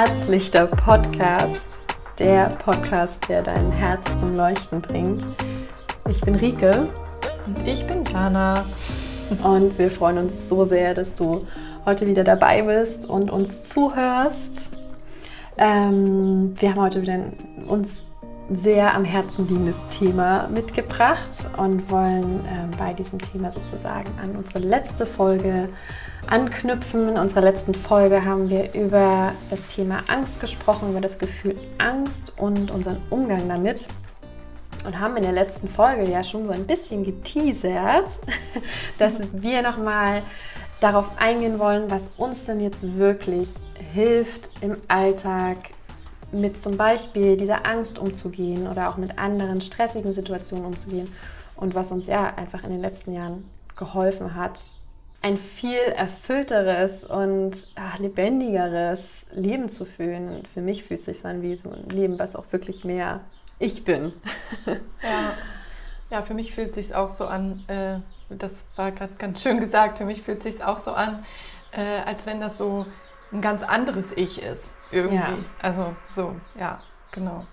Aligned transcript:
Herzlichter 0.00 0.64
Podcast, 0.64 1.68
der 2.18 2.56
Podcast, 2.64 3.28
der 3.28 3.42
dein 3.42 3.70
Herz 3.70 4.18
zum 4.18 4.34
Leuchten 4.34 4.80
bringt. 4.80 5.22
Ich 6.08 6.22
bin 6.22 6.36
Rike 6.36 6.88
und 7.44 7.68
ich 7.68 7.86
bin 7.86 8.02
Jana 8.06 8.64
und 9.44 9.78
wir 9.78 9.90
freuen 9.90 10.16
uns 10.16 10.48
so 10.48 10.64
sehr, 10.64 10.94
dass 10.94 11.16
du 11.16 11.46
heute 11.84 12.06
wieder 12.06 12.24
dabei 12.24 12.62
bist 12.62 13.04
und 13.04 13.30
uns 13.30 13.64
zuhörst. 13.64 14.78
Ähm, 15.58 16.54
wir 16.58 16.70
haben 16.70 16.80
heute 16.80 17.02
wieder 17.02 17.18
uns 17.68 18.06
sehr 18.48 18.94
am 18.94 19.04
Herzen 19.04 19.48
liegendes 19.48 19.76
Thema 19.90 20.48
mitgebracht 20.48 21.46
und 21.58 21.90
wollen 21.90 22.40
äh, 22.46 22.74
bei 22.78 22.94
diesem 22.94 23.18
Thema 23.18 23.52
sozusagen 23.52 24.10
an 24.22 24.34
unsere 24.34 24.60
letzte 24.60 25.04
Folge 25.04 25.68
anknüpfen. 26.26 27.08
In 27.08 27.18
unserer 27.18 27.42
letzten 27.42 27.74
Folge 27.74 28.24
haben 28.24 28.48
wir 28.48 28.74
über 28.74 29.32
das 29.50 29.66
Thema 29.68 30.02
Angst 30.08 30.40
gesprochen, 30.40 30.90
über 30.90 31.00
das 31.00 31.18
Gefühl 31.18 31.56
Angst 31.78 32.32
und 32.36 32.70
unseren 32.70 33.00
Umgang 33.10 33.48
damit. 33.48 33.86
Und 34.84 34.98
haben 34.98 35.16
in 35.16 35.22
der 35.22 35.32
letzten 35.32 35.68
Folge 35.68 36.10
ja 36.10 36.24
schon 36.24 36.46
so 36.46 36.52
ein 36.52 36.66
bisschen 36.66 37.04
geteasert, 37.04 38.18
dass 38.98 39.14
wir 39.32 39.62
nochmal 39.62 40.22
darauf 40.80 41.06
eingehen 41.18 41.58
wollen, 41.58 41.90
was 41.90 42.08
uns 42.16 42.46
denn 42.46 42.60
jetzt 42.60 42.96
wirklich 42.96 43.50
hilft 43.92 44.50
im 44.62 44.78
Alltag 44.88 45.58
mit 46.32 46.56
zum 46.62 46.76
Beispiel 46.76 47.36
dieser 47.36 47.66
Angst 47.66 47.98
umzugehen 47.98 48.66
oder 48.66 48.88
auch 48.88 48.96
mit 48.96 49.18
anderen 49.18 49.60
stressigen 49.60 50.14
Situationen 50.14 50.64
umzugehen 50.64 51.10
und 51.56 51.74
was 51.74 51.92
uns 51.92 52.06
ja 52.06 52.34
einfach 52.36 52.64
in 52.64 52.70
den 52.70 52.80
letzten 52.80 53.12
Jahren 53.12 53.44
geholfen 53.76 54.34
hat, 54.34 54.60
ein 55.22 55.36
viel 55.36 55.78
erfüllteres 55.78 57.04
und 57.04 57.68
ach, 57.74 57.98
lebendigeres 57.98 59.26
Leben 59.32 59.68
zu 59.68 59.84
fühlen. 59.84 60.44
Für 60.54 60.62
mich 60.62 60.84
fühlt 60.84 61.00
es 61.00 61.06
sich 61.06 61.20
so 61.20 61.28
an 61.28 61.42
wie 61.42 61.56
so 61.56 61.70
ein 61.70 61.88
Leben, 61.90 62.18
was 62.18 62.36
auch 62.36 62.46
wirklich 62.50 62.84
mehr 62.84 63.20
ich 63.58 63.84
bin. 63.84 64.12
Ja, 65.02 65.32
ja 66.10 66.22
für 66.22 66.34
mich 66.34 66.54
fühlt 66.54 66.70
es 66.70 66.86
sich 66.86 66.94
auch 66.94 67.10
so 67.10 67.26
an, 67.26 67.64
äh, 67.68 67.98
das 68.30 68.64
war 68.76 68.92
gerade 68.92 69.14
ganz 69.18 69.42
schön 69.42 69.60
gesagt, 69.60 69.98
für 69.98 70.04
mich 70.04 70.22
fühlt 70.22 70.44
es 70.44 70.56
sich 70.56 70.64
auch 70.64 70.78
so 70.78 70.92
an, 70.92 71.24
äh, 71.72 72.00
als 72.00 72.26
wenn 72.26 72.40
das 72.40 72.56
so 72.58 72.86
ein 73.32 73.40
ganz 73.40 73.62
anderes 73.62 74.12
Ich 74.16 74.42
ist. 74.42 74.74
Irgendwie. 74.90 75.16
Ja. 75.16 75.38
Also 75.60 75.94
so, 76.08 76.34
ja, 76.58 76.80
genau. 77.12 77.46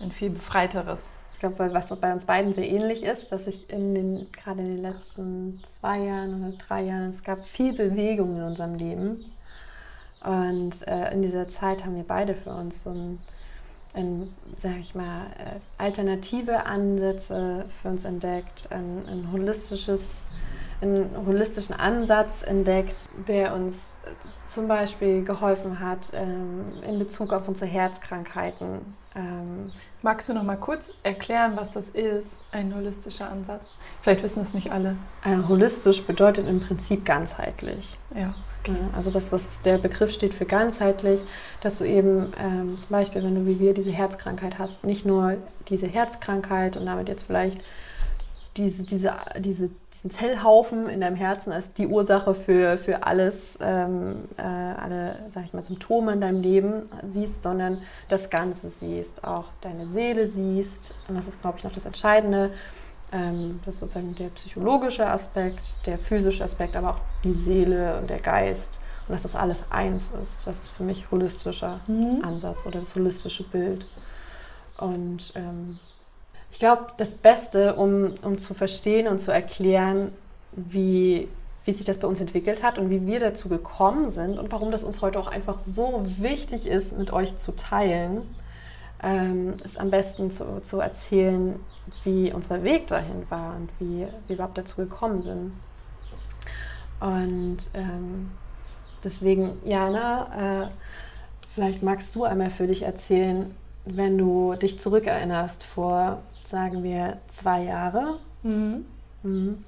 Ein 0.00 0.12
viel 0.12 0.30
befreiteres. 0.30 1.10
Ich 1.36 1.40
glaube, 1.40 1.70
was 1.74 1.94
bei 2.00 2.14
uns 2.14 2.24
beiden 2.24 2.54
sehr 2.54 2.66
ähnlich 2.66 3.04
ist, 3.04 3.30
dass 3.30 3.46
ich 3.46 3.68
in 3.68 3.94
den, 3.94 4.32
gerade 4.32 4.60
in 4.62 4.68
den 4.68 4.82
letzten 4.82 5.62
zwei 5.78 5.98
Jahren 5.98 6.42
oder 6.42 6.56
drei 6.56 6.84
Jahren, 6.84 7.10
es 7.10 7.22
gab 7.22 7.42
viel 7.48 7.74
Bewegung 7.74 8.36
in 8.36 8.42
unserem 8.42 8.74
Leben. 8.74 9.22
Und 10.24 10.88
äh, 10.88 11.12
in 11.12 11.20
dieser 11.20 11.46
Zeit 11.50 11.84
haben 11.84 11.94
wir 11.94 12.04
beide 12.04 12.34
für 12.34 12.54
uns 12.54 12.84
so 12.84 12.88
ein, 12.88 13.18
ein 13.92 14.34
sag 14.62 14.78
ich 14.80 14.94
mal, 14.94 15.26
äh, 15.38 15.60
alternative 15.76 16.64
Ansätze 16.64 17.66
für 17.82 17.88
uns 17.88 18.06
entdeckt, 18.06 18.68
ein, 18.70 19.06
ein 19.06 19.30
holistisches, 19.30 20.28
einen 20.80 21.10
holistischen 21.26 21.74
Ansatz 21.74 22.44
entdeckt, 22.44 22.96
der 23.28 23.54
uns 23.54 23.90
zum 24.46 24.68
Beispiel 24.68 25.22
geholfen 25.22 25.80
hat 25.80 26.12
ähm, 26.14 26.82
in 26.82 26.98
Bezug 26.98 27.34
auf 27.34 27.46
unsere 27.46 27.70
Herzkrankheiten. 27.70 28.96
Ähm, 29.16 29.72
Magst 30.02 30.28
du 30.28 30.34
noch 30.34 30.42
mal 30.42 30.56
kurz 30.56 30.92
erklären, 31.02 31.52
was 31.56 31.70
das 31.70 31.88
ist, 31.88 32.36
ein 32.52 32.74
holistischer 32.74 33.30
Ansatz? 33.30 33.74
Vielleicht 34.02 34.22
wissen 34.22 34.42
es 34.42 34.54
nicht 34.54 34.70
alle. 34.70 34.96
Äh, 35.24 35.48
holistisch 35.48 36.04
bedeutet 36.04 36.46
im 36.46 36.60
Prinzip 36.60 37.04
ganzheitlich. 37.04 37.96
Ja. 38.14 38.34
Okay. 38.60 38.76
Also 38.94 39.10
dass 39.10 39.30
das, 39.30 39.62
der 39.62 39.78
Begriff 39.78 40.12
steht 40.12 40.34
für 40.34 40.44
ganzheitlich, 40.44 41.20
dass 41.62 41.78
du 41.78 41.84
eben 41.84 42.32
ähm, 42.38 42.78
zum 42.78 42.90
Beispiel, 42.90 43.22
wenn 43.22 43.34
du 43.34 43.46
wie 43.46 43.58
wir 43.58 43.74
diese 43.74 43.90
Herzkrankheit 43.90 44.58
hast, 44.58 44.84
nicht 44.84 45.06
nur 45.06 45.36
diese 45.68 45.86
Herzkrankheit 45.86 46.76
und 46.76 46.86
damit 46.86 47.08
jetzt 47.08 47.24
vielleicht 47.24 47.60
diese, 48.56 48.84
diese, 48.84 49.14
diese 49.38 49.70
diesen 50.06 50.10
Zellhaufen 50.10 50.88
in 50.88 51.00
deinem 51.00 51.16
Herzen 51.16 51.52
als 51.52 51.72
die 51.72 51.86
Ursache 51.86 52.34
für, 52.34 52.78
für 52.78 53.04
alles, 53.04 53.58
ähm, 53.60 54.28
äh, 54.36 54.42
alle, 54.42 55.16
sag 55.30 55.44
ich 55.44 55.52
mal, 55.52 55.62
Symptome 55.62 56.12
in 56.12 56.20
deinem 56.20 56.40
Leben 56.40 56.82
siehst, 57.08 57.42
sondern 57.42 57.82
das 58.08 58.30
Ganze 58.30 58.70
siehst, 58.70 59.24
auch 59.24 59.46
deine 59.60 59.88
Seele 59.88 60.28
siehst. 60.28 60.94
Und 61.08 61.16
das 61.16 61.26
ist, 61.26 61.40
glaube 61.40 61.58
ich, 61.58 61.64
noch 61.64 61.72
das 61.72 61.86
Entscheidende. 61.86 62.50
Ähm, 63.12 63.60
das 63.64 63.76
ist 63.76 63.80
sozusagen 63.80 64.14
der 64.14 64.28
psychologische 64.28 65.06
Aspekt, 65.06 65.74
der 65.86 65.98
physische 65.98 66.44
Aspekt, 66.44 66.76
aber 66.76 66.90
auch 66.90 67.00
die 67.24 67.32
Seele 67.32 67.98
und 67.98 68.10
der 68.10 68.20
Geist. 68.20 68.78
Und 69.08 69.14
dass 69.14 69.22
das 69.22 69.36
alles 69.36 69.64
eins 69.70 70.10
ist. 70.22 70.46
Das 70.46 70.62
ist 70.62 70.70
für 70.70 70.82
mich 70.82 71.10
holistischer 71.10 71.80
mhm. 71.86 72.24
Ansatz 72.24 72.66
oder 72.66 72.80
das 72.80 72.94
holistische 72.94 73.44
Bild. 73.44 73.86
Und 74.78 75.32
ähm, 75.36 75.78
ich 76.56 76.60
glaube, 76.60 76.86
das 76.96 77.10
Beste, 77.10 77.74
um, 77.74 78.14
um 78.22 78.38
zu 78.38 78.54
verstehen 78.54 79.08
und 79.08 79.18
zu 79.18 79.30
erklären, 79.30 80.10
wie, 80.52 81.28
wie 81.66 81.72
sich 81.74 81.84
das 81.84 81.98
bei 81.98 82.08
uns 82.08 82.18
entwickelt 82.18 82.62
hat 82.62 82.78
und 82.78 82.88
wie 82.88 83.06
wir 83.06 83.20
dazu 83.20 83.50
gekommen 83.50 84.10
sind 84.10 84.38
und 84.38 84.50
warum 84.50 84.70
das 84.70 84.82
uns 84.82 85.02
heute 85.02 85.18
auch 85.18 85.26
einfach 85.26 85.58
so 85.58 86.06
wichtig 86.16 86.66
ist, 86.66 86.96
mit 86.96 87.12
euch 87.12 87.36
zu 87.36 87.54
teilen, 87.54 88.22
ähm, 89.02 89.52
ist 89.66 89.78
am 89.78 89.90
besten 89.90 90.30
zu, 90.30 90.62
zu 90.62 90.80
erzählen, 90.80 91.60
wie 92.04 92.32
unser 92.32 92.64
Weg 92.64 92.86
dahin 92.86 93.26
war 93.28 93.54
und 93.56 93.68
wie 93.78 94.06
wir 94.26 94.36
überhaupt 94.36 94.56
dazu 94.56 94.76
gekommen 94.76 95.20
sind. 95.20 95.52
Und 97.00 97.58
ähm, 97.74 98.30
deswegen, 99.04 99.58
Jana, 99.66 100.62
äh, 100.62 100.68
vielleicht 101.54 101.82
magst 101.82 102.16
du 102.16 102.24
einmal 102.24 102.48
für 102.48 102.66
dich 102.66 102.84
erzählen, 102.84 103.54
wenn 103.84 104.16
du 104.16 104.54
dich 104.54 104.80
zurückerinnerst 104.80 105.62
vor 105.62 106.22
sagen 106.48 106.82
wir, 106.82 107.18
zwei 107.28 107.64
Jahre. 107.64 108.18
Mhm. 108.42 108.86
Mhm. 109.22 109.64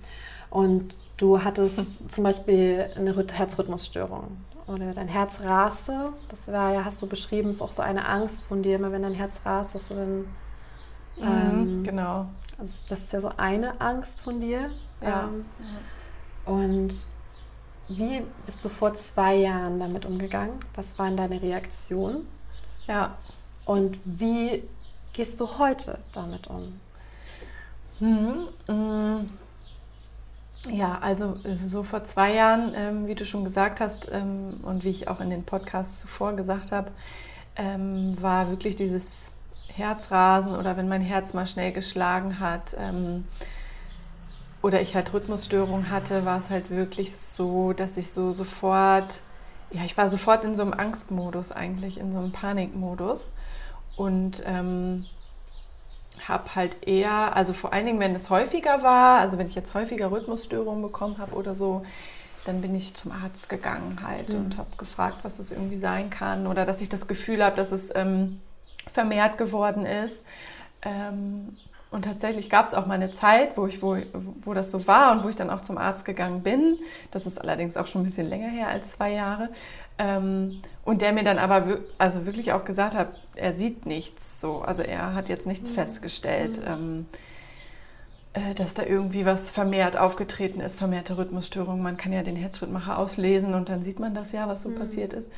Und 0.50 0.96
du 1.16 1.42
hattest 1.42 2.10
zum 2.12 2.24
Beispiel 2.24 2.86
eine 2.96 3.14
Herzrhythmusstörung 3.14 4.36
oder 4.66 4.92
dein 4.92 5.08
Herz 5.08 5.40
raste. 5.42 6.12
Das 6.28 6.48
war 6.48 6.72
ja, 6.72 6.84
hast 6.84 7.00
du 7.02 7.06
beschrieben, 7.06 7.50
ist 7.50 7.62
auch 7.62 7.72
so 7.72 7.82
eine 7.82 8.06
Angst 8.06 8.42
von 8.42 8.62
dir, 8.62 8.76
immer 8.76 8.92
wenn 8.92 9.02
dein 9.02 9.14
Herz 9.14 9.40
rast, 9.44 9.74
dass 9.74 9.88
du 9.88 9.94
dann. 9.94 10.18
Mhm, 11.16 11.22
ähm, 11.22 11.84
genau. 11.84 12.26
Also 12.58 12.74
das 12.88 13.00
ist 13.00 13.12
ja 13.12 13.20
so 13.20 13.32
eine 13.36 13.80
Angst 13.80 14.20
von 14.20 14.40
dir. 14.40 14.70
Ja. 15.00 15.28
Ähm, 15.28 15.44
und 16.44 17.06
wie 17.88 18.22
bist 18.44 18.64
du 18.64 18.68
vor 18.68 18.94
zwei 18.94 19.36
Jahren 19.36 19.80
damit 19.80 20.04
umgegangen? 20.04 20.60
Was 20.74 20.98
waren 20.98 21.16
deine 21.16 21.40
Reaktionen? 21.40 22.26
Ja. 22.86 23.14
Und 23.64 23.98
wie 24.04 24.64
gehst 25.18 25.40
du 25.40 25.58
heute 25.58 25.98
damit 26.12 26.46
um? 26.46 26.78
Mhm. 27.98 28.48
Mm. 28.72 29.28
Ja, 30.70 30.98
also 31.00 31.36
äh, 31.42 31.66
so 31.66 31.82
vor 31.82 32.04
zwei 32.04 32.34
Jahren, 32.34 32.72
ähm, 32.76 33.08
wie 33.08 33.16
du 33.16 33.26
schon 33.26 33.42
gesagt 33.42 33.80
hast 33.80 34.08
ähm, 34.12 34.60
und 34.62 34.84
wie 34.84 34.90
ich 34.90 35.08
auch 35.08 35.20
in 35.20 35.30
den 35.30 35.42
Podcasts 35.42 35.98
zuvor 35.98 36.34
gesagt 36.34 36.70
habe, 36.70 36.92
ähm, 37.56 38.16
war 38.20 38.48
wirklich 38.48 38.76
dieses 38.76 39.32
Herzrasen 39.66 40.54
oder 40.54 40.76
wenn 40.76 40.86
mein 40.86 41.02
Herz 41.02 41.34
mal 41.34 41.48
schnell 41.48 41.72
geschlagen 41.72 42.38
hat 42.38 42.76
ähm, 42.78 43.24
oder 44.62 44.80
ich 44.80 44.94
halt 44.94 45.12
Rhythmusstörung 45.12 45.90
hatte, 45.90 46.24
war 46.24 46.38
es 46.38 46.48
halt 46.48 46.70
wirklich 46.70 47.16
so, 47.16 47.72
dass 47.72 47.96
ich 47.96 48.10
so 48.10 48.34
sofort, 48.34 49.20
ja, 49.72 49.82
ich 49.84 49.96
war 49.96 50.10
sofort 50.10 50.44
in 50.44 50.54
so 50.54 50.62
einem 50.62 50.74
Angstmodus 50.74 51.50
eigentlich, 51.50 51.98
in 51.98 52.12
so 52.12 52.18
einem 52.20 52.30
Panikmodus 52.30 53.32
und 53.98 54.42
ähm, 54.46 55.04
habe 56.26 56.54
halt 56.54 56.86
eher, 56.86 57.36
also 57.36 57.52
vor 57.52 57.72
allen 57.72 57.84
Dingen, 57.84 58.00
wenn 58.00 58.14
es 58.14 58.30
häufiger 58.30 58.82
war, 58.82 59.18
also 59.18 59.38
wenn 59.38 59.48
ich 59.48 59.54
jetzt 59.54 59.74
häufiger 59.74 60.10
Rhythmusstörungen 60.10 60.82
bekommen 60.82 61.18
habe 61.18 61.34
oder 61.34 61.54
so, 61.54 61.84
dann 62.44 62.62
bin 62.62 62.74
ich 62.74 62.94
zum 62.94 63.12
Arzt 63.12 63.48
gegangen 63.48 64.00
halt 64.02 64.30
mhm. 64.30 64.36
und 64.36 64.56
habe 64.56 64.70
gefragt, 64.78 65.18
was 65.22 65.36
das 65.36 65.50
irgendwie 65.50 65.76
sein 65.76 66.10
kann 66.10 66.46
oder 66.46 66.64
dass 66.64 66.80
ich 66.80 66.88
das 66.88 67.06
Gefühl 67.06 67.44
habe, 67.44 67.56
dass 67.56 67.72
es 67.72 67.94
ähm, 67.94 68.40
vermehrt 68.92 69.36
geworden 69.36 69.84
ist. 69.84 70.22
Ähm, 70.82 71.56
und 71.90 72.04
tatsächlich 72.04 72.50
gab 72.50 72.66
es 72.66 72.74
auch 72.74 72.86
mal 72.86 72.94
eine 72.94 73.14
Zeit, 73.14 73.56
wo, 73.56 73.66
ich, 73.66 73.82
wo, 73.82 73.96
wo 74.42 74.54
das 74.54 74.70
so 74.70 74.86
war 74.86 75.12
und 75.12 75.24
wo 75.24 75.28
ich 75.28 75.36
dann 75.36 75.50
auch 75.50 75.62
zum 75.62 75.78
Arzt 75.78 76.04
gegangen 76.04 76.42
bin. 76.42 76.78
Das 77.10 77.26
ist 77.26 77.40
allerdings 77.40 77.76
auch 77.76 77.86
schon 77.86 78.02
ein 78.02 78.04
bisschen 78.04 78.28
länger 78.28 78.48
her 78.48 78.68
als 78.68 78.92
zwei 78.92 79.12
Jahre. 79.12 79.48
Ähm, 79.98 80.60
und 80.84 81.02
der 81.02 81.12
mir 81.12 81.24
dann 81.24 81.38
aber 81.38 81.80
also 81.98 82.24
wirklich 82.24 82.52
auch 82.52 82.64
gesagt 82.64 82.94
hat, 82.94 83.20
er 83.34 83.52
sieht 83.52 83.84
nichts 83.84 84.40
so. 84.40 84.60
Also 84.60 84.82
er 84.82 85.14
hat 85.14 85.28
jetzt 85.28 85.46
nichts 85.46 85.70
mhm. 85.70 85.74
festgestellt, 85.74 86.60
mhm. 86.60 86.66
ähm, 86.66 87.06
äh, 88.32 88.54
dass 88.54 88.74
da 88.74 88.84
irgendwie 88.84 89.26
was 89.26 89.50
vermehrt 89.50 89.96
aufgetreten 89.96 90.60
ist, 90.60 90.78
vermehrte 90.78 91.18
Rhythmusstörungen. 91.18 91.82
Man 91.82 91.96
kann 91.96 92.12
ja 92.12 92.22
den 92.22 92.36
Herzschrittmacher 92.36 92.98
auslesen 92.98 93.54
und 93.54 93.68
dann 93.68 93.82
sieht 93.82 93.98
man 93.98 94.14
das 94.14 94.32
ja, 94.32 94.48
was 94.48 94.62
so 94.62 94.68
mhm. 94.68 94.76
passiert 94.76 95.12
ist. 95.12 95.30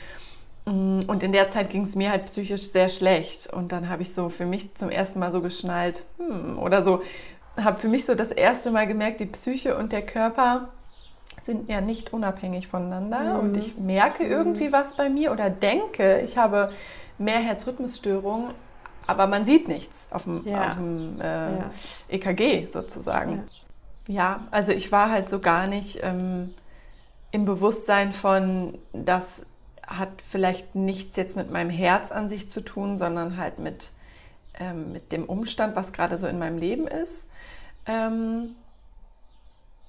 Mm, 0.66 1.00
und 1.06 1.22
in 1.22 1.32
der 1.32 1.48
Zeit 1.48 1.70
ging 1.70 1.82
es 1.82 1.96
mir 1.96 2.10
halt 2.10 2.26
psychisch 2.26 2.70
sehr 2.70 2.88
schlecht. 2.88 3.52
Und 3.52 3.72
dann 3.72 3.88
habe 3.88 4.02
ich 4.02 4.12
so 4.14 4.28
für 4.28 4.46
mich 4.46 4.74
zum 4.74 4.90
ersten 4.90 5.18
Mal 5.18 5.32
so 5.32 5.40
geschnallt, 5.40 6.04
hm, 6.18 6.58
oder 6.58 6.82
so, 6.82 7.02
habe 7.56 7.78
für 7.78 7.88
mich 7.88 8.04
so 8.04 8.14
das 8.14 8.30
erste 8.30 8.70
Mal 8.70 8.86
gemerkt, 8.86 9.20
die 9.20 9.26
Psyche 9.26 9.76
und 9.76 9.92
der 9.92 10.02
Körper 10.02 10.68
sind 11.50 11.69
ja 11.69 11.81
nicht 11.81 12.12
unabhängig 12.12 12.69
voneinander 12.69 13.35
mhm. 13.35 13.41
und 13.41 13.56
ich 13.56 13.76
merke 13.76 14.25
irgendwie 14.25 14.69
mhm. 14.69 14.73
was 14.73 14.94
bei 14.94 15.08
mir 15.08 15.32
oder 15.32 15.50
denke, 15.50 16.20
ich 16.20 16.38
habe 16.38 16.70
mehr 17.19 17.41
Herzrhythmusstörungen, 17.41 18.52
aber 19.08 19.26
man 19.26 19.44
sieht 19.47 19.67
nichts 19.67 20.06
auf 20.11 20.25
dem, 20.25 20.47
ja. 20.47 20.69
auf 20.69 20.75
dem 20.75 21.20
äh, 21.20 21.25
ja. 21.25 21.70
EKG 22.08 22.67
sozusagen. 22.67 23.49
Ja. 24.06 24.14
ja. 24.14 24.41
also 24.52 24.70
ich 24.70 24.93
war 24.93 25.11
halt 25.11 25.29
so 25.29 25.41
gar 25.41 25.67
nicht 25.67 25.99
ähm, 26.05 26.55
im 27.32 27.47
Bewusstsein 27.47 28.12
von, 28.12 28.79
das 28.93 29.44
hat 29.85 30.23
vielleicht 30.25 30.76
nichts 30.76 31.17
jetzt 31.17 31.37
mit 31.37 31.50
meinem 31.50 31.70
Herz 31.70 32.12
an 32.12 32.29
sich 32.29 32.49
zu 32.49 32.61
tun, 32.61 32.96
sondern 32.96 33.37
halt 33.37 33.58
mit, 33.58 33.91
ähm, 34.61 34.93
mit 34.93 35.11
dem 35.11 35.25
Umstand, 35.25 35.75
was 35.75 35.93
gerade 35.93 36.17
so 36.17 36.29
in 36.29 36.38
meinem 36.38 36.58
Leben 36.58 36.87
ist. 36.87 37.26
Ähm, 37.87 38.55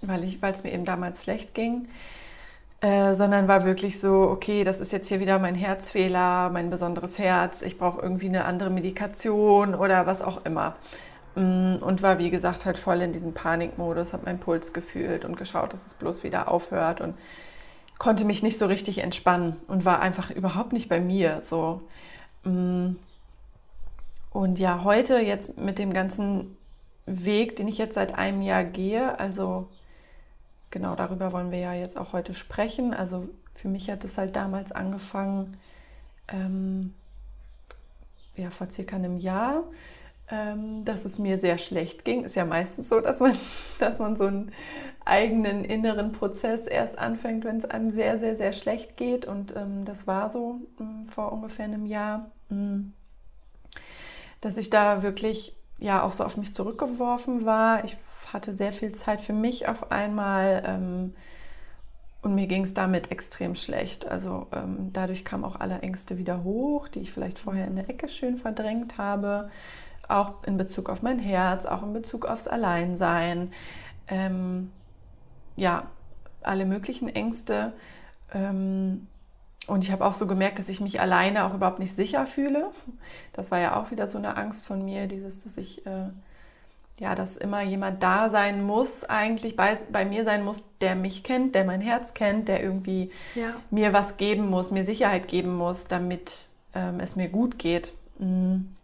weil 0.01 0.23
es 0.23 0.63
mir 0.63 0.73
eben 0.73 0.85
damals 0.85 1.23
schlecht 1.23 1.53
ging. 1.53 1.87
Äh, 2.81 3.13
sondern 3.13 3.47
war 3.47 3.63
wirklich 3.63 3.99
so, 3.99 4.23
okay, 4.23 4.63
das 4.63 4.79
ist 4.79 4.91
jetzt 4.91 5.07
hier 5.07 5.19
wieder 5.19 5.37
mein 5.37 5.53
Herzfehler, 5.53 6.49
mein 6.49 6.71
besonderes 6.71 7.19
Herz, 7.19 7.61
ich 7.61 7.77
brauche 7.77 8.01
irgendwie 8.01 8.25
eine 8.25 8.45
andere 8.45 8.71
Medikation 8.71 9.75
oder 9.75 10.07
was 10.07 10.23
auch 10.23 10.45
immer. 10.45 10.73
Mm, 11.35 11.75
und 11.79 12.01
war, 12.01 12.17
wie 12.17 12.31
gesagt, 12.31 12.65
halt 12.65 12.79
voll 12.79 13.01
in 13.01 13.13
diesem 13.13 13.33
Panikmodus, 13.33 14.13
habe 14.13 14.25
meinen 14.25 14.39
Puls 14.39 14.73
gefühlt 14.73 15.25
und 15.25 15.37
geschaut, 15.37 15.73
dass 15.73 15.85
es 15.85 15.93
bloß 15.93 16.23
wieder 16.23 16.47
aufhört 16.47 17.01
und 17.01 17.13
konnte 17.99 18.25
mich 18.25 18.41
nicht 18.41 18.57
so 18.57 18.65
richtig 18.65 18.97
entspannen 18.97 19.57
und 19.67 19.85
war 19.85 19.99
einfach 20.01 20.31
überhaupt 20.31 20.73
nicht 20.73 20.89
bei 20.89 20.99
mir. 20.99 21.41
So. 21.43 21.81
Mm. 22.43 22.95
Und 24.31 24.57
ja, 24.57 24.83
heute 24.83 25.19
jetzt 25.19 25.59
mit 25.59 25.77
dem 25.77 25.93
ganzen 25.93 26.57
Weg, 27.05 27.57
den 27.57 27.67
ich 27.67 27.77
jetzt 27.77 27.95
seit 27.95 28.15
einem 28.15 28.41
Jahr 28.41 28.63
gehe, 28.63 29.19
also 29.19 29.67
genau 30.71 30.95
darüber 30.95 31.31
wollen 31.31 31.51
wir 31.51 31.59
ja 31.59 31.73
jetzt 31.73 31.97
auch 31.97 32.13
heute 32.13 32.33
sprechen. 32.33 32.93
Also 32.93 33.29
für 33.55 33.67
mich 33.67 33.89
hat 33.89 34.03
es 34.03 34.17
halt 34.17 34.35
damals 34.35 34.71
angefangen, 34.71 35.57
ähm, 36.29 36.93
ja, 38.35 38.49
vor 38.49 38.69
circa 38.71 38.95
einem 38.95 39.17
Jahr, 39.17 39.63
ähm, 40.29 40.85
dass 40.85 41.05
es 41.05 41.19
mir 41.19 41.37
sehr 41.37 41.57
schlecht 41.57 42.05
ging. 42.05 42.23
Ist 42.23 42.35
ja 42.35 42.45
meistens 42.45 42.89
so, 42.89 43.01
dass 43.01 43.19
man, 43.19 43.37
dass 43.79 43.99
man 43.99 44.15
so 44.15 44.25
einen 44.25 44.51
eigenen 45.05 45.65
inneren 45.65 46.11
Prozess 46.11 46.65
erst 46.65 46.97
anfängt, 46.97 47.43
wenn 47.43 47.57
es 47.57 47.65
einem 47.65 47.91
sehr, 47.91 48.19
sehr, 48.19 48.35
sehr 48.35 48.53
schlecht 48.53 48.97
geht. 48.97 49.25
Und 49.25 49.55
ähm, 49.55 49.85
das 49.85 50.07
war 50.07 50.29
so 50.29 50.61
ähm, 50.79 51.05
vor 51.07 51.31
ungefähr 51.31 51.65
einem 51.65 51.85
Jahr, 51.85 52.31
mm, 52.49 52.93
dass 54.39 54.57
ich 54.57 54.69
da 54.69 55.03
wirklich 55.03 55.55
ja 55.79 56.03
auch 56.03 56.11
so 56.13 56.23
auf 56.23 56.37
mich 56.37 56.55
zurückgeworfen 56.55 57.45
war. 57.45 57.83
Ich 57.83 57.97
hatte 58.33 58.53
sehr 58.53 58.71
viel 58.71 58.93
Zeit 58.93 59.21
für 59.21 59.33
mich 59.33 59.67
auf 59.67 59.91
einmal 59.91 60.63
ähm, 60.65 61.13
und 62.21 62.35
mir 62.35 62.47
ging 62.47 62.63
es 62.63 62.73
damit 62.73 63.11
extrem 63.11 63.55
schlecht. 63.55 64.07
Also 64.07 64.47
ähm, 64.51 64.91
dadurch 64.93 65.25
kamen 65.25 65.43
auch 65.43 65.59
alle 65.59 65.79
Ängste 65.79 66.17
wieder 66.17 66.43
hoch, 66.43 66.87
die 66.87 66.99
ich 66.99 67.11
vielleicht 67.11 67.39
vorher 67.39 67.67
in 67.67 67.75
der 67.75 67.89
Ecke 67.89 68.09
schön 68.09 68.37
verdrängt 68.37 68.97
habe. 68.97 69.49
Auch 70.07 70.43
in 70.43 70.57
Bezug 70.57 70.89
auf 70.89 71.01
mein 71.01 71.19
Herz, 71.19 71.65
auch 71.65 71.81
in 71.83 71.93
Bezug 71.93 72.25
aufs 72.25 72.47
Alleinsein. 72.47 73.51
Ähm, 74.07 74.71
ja, 75.55 75.87
alle 76.41 76.65
möglichen 76.65 77.09
Ängste. 77.09 77.73
Ähm, 78.33 79.07
und 79.67 79.83
ich 79.83 79.91
habe 79.91 80.05
auch 80.05 80.13
so 80.13 80.27
gemerkt, 80.27 80.59
dass 80.59 80.69
ich 80.69 80.81
mich 80.81 80.99
alleine 80.99 81.45
auch 81.45 81.53
überhaupt 81.53 81.79
nicht 81.79 81.95
sicher 81.95 82.25
fühle. 82.25 82.71
Das 83.33 83.51
war 83.51 83.59
ja 83.59 83.79
auch 83.79 83.89
wieder 83.89 84.05
so 84.05 84.17
eine 84.17 84.37
Angst 84.37 84.67
von 84.67 84.83
mir, 84.83 85.07
dieses, 85.07 85.43
dass 85.43 85.57
ich 85.57 85.85
äh, 85.85 86.09
ja, 87.01 87.15
dass 87.15 87.35
immer 87.35 87.63
jemand 87.63 88.03
da 88.03 88.29
sein 88.29 88.63
muss, 88.63 89.03
eigentlich 89.03 89.55
bei, 89.55 89.75
bei 89.91 90.05
mir 90.05 90.23
sein 90.23 90.45
muss, 90.45 90.63
der 90.81 90.95
mich 90.95 91.23
kennt, 91.23 91.55
der 91.55 91.65
mein 91.65 91.81
Herz 91.81 92.13
kennt, 92.13 92.47
der 92.47 92.61
irgendwie 92.61 93.09
ja. 93.33 93.55
mir 93.71 93.91
was 93.91 94.17
geben 94.17 94.47
muss, 94.51 94.69
mir 94.69 94.83
Sicherheit 94.83 95.27
geben 95.27 95.55
muss, 95.55 95.87
damit 95.87 96.47
ähm, 96.75 96.99
es 96.99 97.15
mir 97.15 97.27
gut 97.27 97.57
geht. 97.57 97.91
Mhm. 98.19 98.75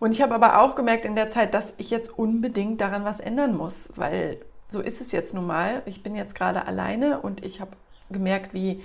Und 0.00 0.10
ich 0.10 0.20
habe 0.20 0.34
aber 0.34 0.60
auch 0.60 0.74
gemerkt 0.74 1.04
in 1.04 1.14
der 1.14 1.28
Zeit, 1.28 1.54
dass 1.54 1.74
ich 1.78 1.90
jetzt 1.90 2.18
unbedingt 2.18 2.80
daran 2.80 3.04
was 3.04 3.20
ändern 3.20 3.56
muss, 3.56 3.90
weil 3.94 4.38
so 4.70 4.80
ist 4.80 5.00
es 5.00 5.12
jetzt 5.12 5.32
nun 5.32 5.46
mal. 5.46 5.82
Ich 5.86 6.02
bin 6.02 6.16
jetzt 6.16 6.34
gerade 6.34 6.66
alleine 6.66 7.20
und 7.20 7.44
ich 7.44 7.60
habe 7.60 7.76
gemerkt, 8.10 8.52
wie, 8.52 8.82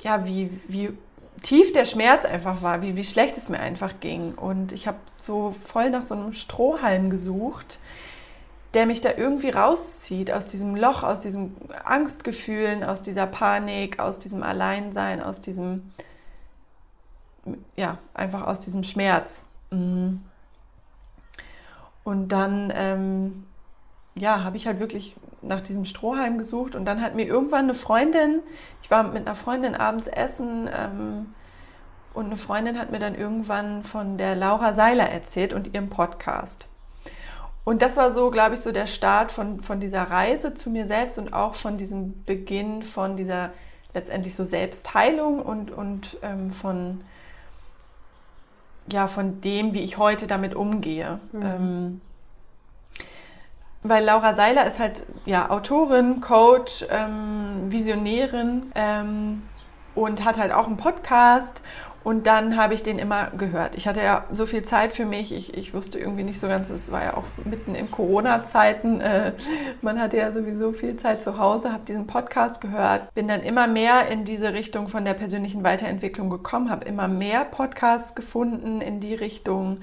ja, 0.00 0.24
wie, 0.24 0.50
wie 0.68 0.96
tief 1.42 1.72
der 1.72 1.84
Schmerz 1.84 2.24
einfach 2.24 2.62
war, 2.62 2.82
wie, 2.82 2.96
wie 2.96 3.04
schlecht 3.04 3.36
es 3.36 3.48
mir 3.48 3.60
einfach 3.60 3.94
ging. 4.00 4.34
Und 4.34 4.72
ich 4.72 4.86
habe 4.86 4.98
so 5.20 5.54
voll 5.64 5.90
nach 5.90 6.04
so 6.04 6.14
einem 6.14 6.32
Strohhalm 6.32 7.10
gesucht, 7.10 7.78
der 8.74 8.86
mich 8.86 9.00
da 9.00 9.10
irgendwie 9.16 9.50
rauszieht 9.50 10.30
aus 10.30 10.46
diesem 10.46 10.76
Loch, 10.76 11.02
aus 11.02 11.20
diesen 11.20 11.56
Angstgefühlen, 11.84 12.84
aus 12.84 13.02
dieser 13.02 13.26
Panik, 13.26 13.98
aus 13.98 14.18
diesem 14.18 14.42
Alleinsein, 14.42 15.22
aus 15.22 15.40
diesem, 15.40 15.90
ja, 17.76 17.98
einfach 18.14 18.46
aus 18.46 18.60
diesem 18.60 18.84
Schmerz. 18.84 19.44
Mhm. 19.70 20.22
Und 22.04 22.28
dann, 22.28 22.72
ähm, 22.74 23.46
ja, 24.14 24.42
habe 24.44 24.56
ich 24.56 24.66
halt 24.66 24.80
wirklich 24.80 25.16
nach 25.42 25.60
diesem 25.60 25.84
Strohhalm 25.84 26.38
gesucht 26.38 26.74
und 26.74 26.84
dann 26.84 27.00
hat 27.00 27.14
mir 27.14 27.26
irgendwann 27.26 27.64
eine 27.64 27.74
Freundin, 27.74 28.40
ich 28.82 28.90
war 28.90 29.04
mit 29.04 29.26
einer 29.26 29.34
Freundin 29.34 29.74
abends 29.74 30.08
essen 30.08 30.68
ähm, 30.72 31.34
und 32.12 32.26
eine 32.26 32.36
Freundin 32.36 32.78
hat 32.78 32.90
mir 32.90 32.98
dann 32.98 33.14
irgendwann 33.14 33.82
von 33.82 34.18
der 34.18 34.34
Laura 34.34 34.74
Seiler 34.74 35.08
erzählt 35.08 35.52
und 35.52 35.72
ihrem 35.72 35.88
Podcast. 35.88 36.66
Und 37.64 37.82
das 37.82 37.96
war 37.96 38.12
so, 38.12 38.30
glaube 38.30 38.54
ich, 38.54 38.60
so 38.60 38.72
der 38.72 38.86
Start 38.86 39.32
von, 39.32 39.60
von 39.60 39.80
dieser 39.80 40.02
Reise 40.02 40.54
zu 40.54 40.70
mir 40.70 40.86
selbst 40.86 41.18
und 41.18 41.32
auch 41.32 41.54
von 41.54 41.76
diesem 41.76 42.24
Beginn 42.24 42.82
von 42.82 43.16
dieser 43.16 43.50
letztendlich 43.94 44.34
so 44.34 44.44
Selbstheilung 44.44 45.40
und, 45.40 45.70
und 45.70 46.16
ähm, 46.22 46.52
von, 46.52 47.02
ja, 48.90 49.06
von 49.06 49.40
dem, 49.40 49.74
wie 49.74 49.80
ich 49.80 49.98
heute 49.98 50.26
damit 50.26 50.54
umgehe. 50.54 51.20
Mhm. 51.32 51.42
Ähm, 51.42 52.00
weil 53.82 54.04
Laura 54.04 54.34
Seiler 54.34 54.66
ist 54.66 54.78
halt 54.78 55.06
ja, 55.24 55.50
Autorin, 55.50 56.20
Coach, 56.20 56.84
ähm, 56.90 57.70
Visionärin 57.70 58.72
ähm, 58.74 59.42
und 59.94 60.24
hat 60.24 60.38
halt 60.38 60.52
auch 60.52 60.66
einen 60.66 60.76
Podcast. 60.76 61.62
Und 62.02 62.26
dann 62.26 62.56
habe 62.56 62.72
ich 62.72 62.82
den 62.82 62.98
immer 62.98 63.30
gehört. 63.36 63.74
Ich 63.74 63.86
hatte 63.86 64.00
ja 64.00 64.24
so 64.32 64.46
viel 64.46 64.62
Zeit 64.62 64.94
für 64.94 65.04
mich. 65.04 65.32
Ich, 65.34 65.52
ich 65.52 65.74
wusste 65.74 65.98
irgendwie 65.98 66.22
nicht 66.22 66.40
so 66.40 66.48
ganz, 66.48 66.70
es 66.70 66.90
war 66.90 67.04
ja 67.04 67.16
auch 67.16 67.24
mitten 67.44 67.74
in 67.74 67.90
Corona-Zeiten. 67.90 69.02
Äh, 69.02 69.32
man 69.82 70.00
hatte 70.00 70.16
ja 70.16 70.32
sowieso 70.32 70.72
viel 70.72 70.96
Zeit 70.96 71.22
zu 71.22 71.36
Hause, 71.38 71.72
habe 71.72 71.84
diesen 71.86 72.06
Podcast 72.06 72.62
gehört, 72.62 73.12
bin 73.14 73.28
dann 73.28 73.42
immer 73.42 73.66
mehr 73.66 74.08
in 74.08 74.24
diese 74.24 74.54
Richtung 74.54 74.88
von 74.88 75.04
der 75.04 75.12
persönlichen 75.12 75.62
Weiterentwicklung 75.62 76.30
gekommen, 76.30 76.70
habe 76.70 76.86
immer 76.86 77.06
mehr 77.06 77.44
Podcasts 77.44 78.14
gefunden 78.14 78.80
in 78.80 79.00
die 79.00 79.14
Richtung 79.14 79.80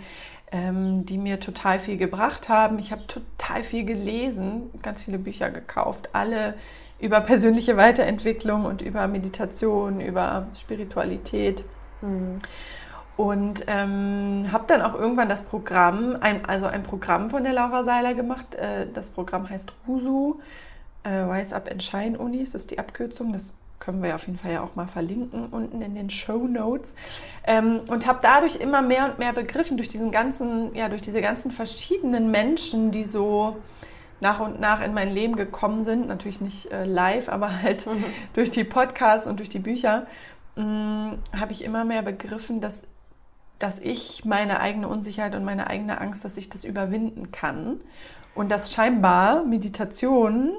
ähm, 0.52 1.06
die 1.06 1.18
mir 1.18 1.40
total 1.40 1.80
viel 1.80 1.98
gebracht 1.98 2.50
haben. 2.50 2.80
Ich 2.80 2.92
habe 2.92 3.06
total 3.08 3.64
viel 3.64 3.86
gelesen, 3.86 4.70
ganz 4.82 5.04
viele 5.04 5.18
Bücher 5.18 5.50
gekauft, 5.50 6.10
alle 6.14 6.56
über 7.00 7.22
persönliche 7.22 7.78
Weiterentwicklung 7.78 8.66
und 8.66 8.82
über 8.82 9.08
Meditation, 9.08 10.02
über 10.02 10.48
Spiritualität. 10.56 11.64
Mhm. 12.02 12.40
Und 13.18 13.66
ähm, 13.66 14.48
habe 14.52 14.66
dann 14.68 14.84
auch 14.84 14.94
irgendwann 14.94 15.28
das 15.28 15.42
Programm, 15.42 16.18
ein, 16.20 16.46
also 16.46 16.68
ein 16.68 16.84
Programm 16.84 17.32
von 17.32 17.44
der 17.44 17.54
Laura 17.54 17.84
Seiler 17.84 18.14
gemacht. 18.14 18.54
Äh, 18.56 18.88
das 18.94 19.10
Programm 19.10 19.50
heißt 19.50 19.74
RUSU, 19.88 20.36
äh, 21.04 21.10
Rise 21.10 21.56
Up 21.56 21.68
and 21.70 21.82
Shine 21.82 22.18
Uni, 22.20 22.44
das 22.44 22.54
ist 22.54 22.70
die 22.70 22.78
Abkürzung. 22.78 23.34
Das 23.34 23.54
können 23.80 24.02
wir 24.02 24.16
auf 24.16 24.26
jeden 24.26 24.40
Fall 24.40 24.54
ja 24.54 24.62
auch 24.62 24.76
mal 24.76 24.88
verlinken 24.88 25.48
unten 25.48 25.82
in 25.82 25.96
den 25.96 26.10
Show 26.10 26.48
Notes. 26.48 26.94
Ähm, 27.46 27.82
und 27.88 28.08
habe 28.08 28.20
dadurch 28.22 28.58
immer 28.58 28.82
mehr 28.82 29.06
und 29.06 29.20
mehr 29.20 29.34
begriffen, 29.34 29.78
durch 29.78 29.90
diesen 29.90 30.12
ganzen, 30.12 30.74
ja, 30.76 30.90
durch 30.90 31.02
diese 31.02 31.22
ganzen 31.22 31.52
verschiedenen 31.52 32.32
Menschen, 32.32 32.92
die 32.92 33.04
so 33.04 33.58
nach 34.20 34.40
und 34.40 34.60
nach 34.60 34.82
in 34.82 34.94
mein 34.94 35.10
Leben 35.10 35.36
gekommen 35.36 35.84
sind, 35.84 36.08
natürlich 36.08 36.42
nicht 36.42 36.72
äh, 36.72 36.86
live, 36.86 37.30
aber 37.30 37.62
halt 37.62 37.86
mhm. 37.86 38.06
durch 38.34 38.50
die 38.50 38.64
Podcasts 38.64 39.28
und 39.28 39.40
durch 39.40 39.50
die 39.50 39.60
Bücher, 39.60 40.08
mm, 40.56 41.14
habe 41.40 41.52
ich 41.52 41.64
immer 41.64 41.86
mehr 41.86 42.02
begriffen, 42.02 42.60
dass, 42.62 42.84
dass 43.60 43.80
ich 43.80 44.26
meine 44.26 44.60
eigene 44.60 44.88
Unsicherheit 44.88 45.36
und 45.36 45.44
meine 45.44 45.68
eigene 45.68 46.02
Angst, 46.02 46.26
dass 46.26 46.38
ich 46.38 46.50
das 46.50 46.64
überwinden 46.64 47.32
kann. 47.32 47.80
Und 48.34 48.50
dass 48.50 48.72
scheinbar 48.72 49.44
Meditation 49.46 50.58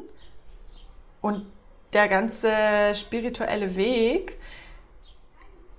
und 1.21 1.45
der 1.92 2.09
ganze 2.09 2.95
spirituelle 2.95 3.76
Weg 3.76 4.38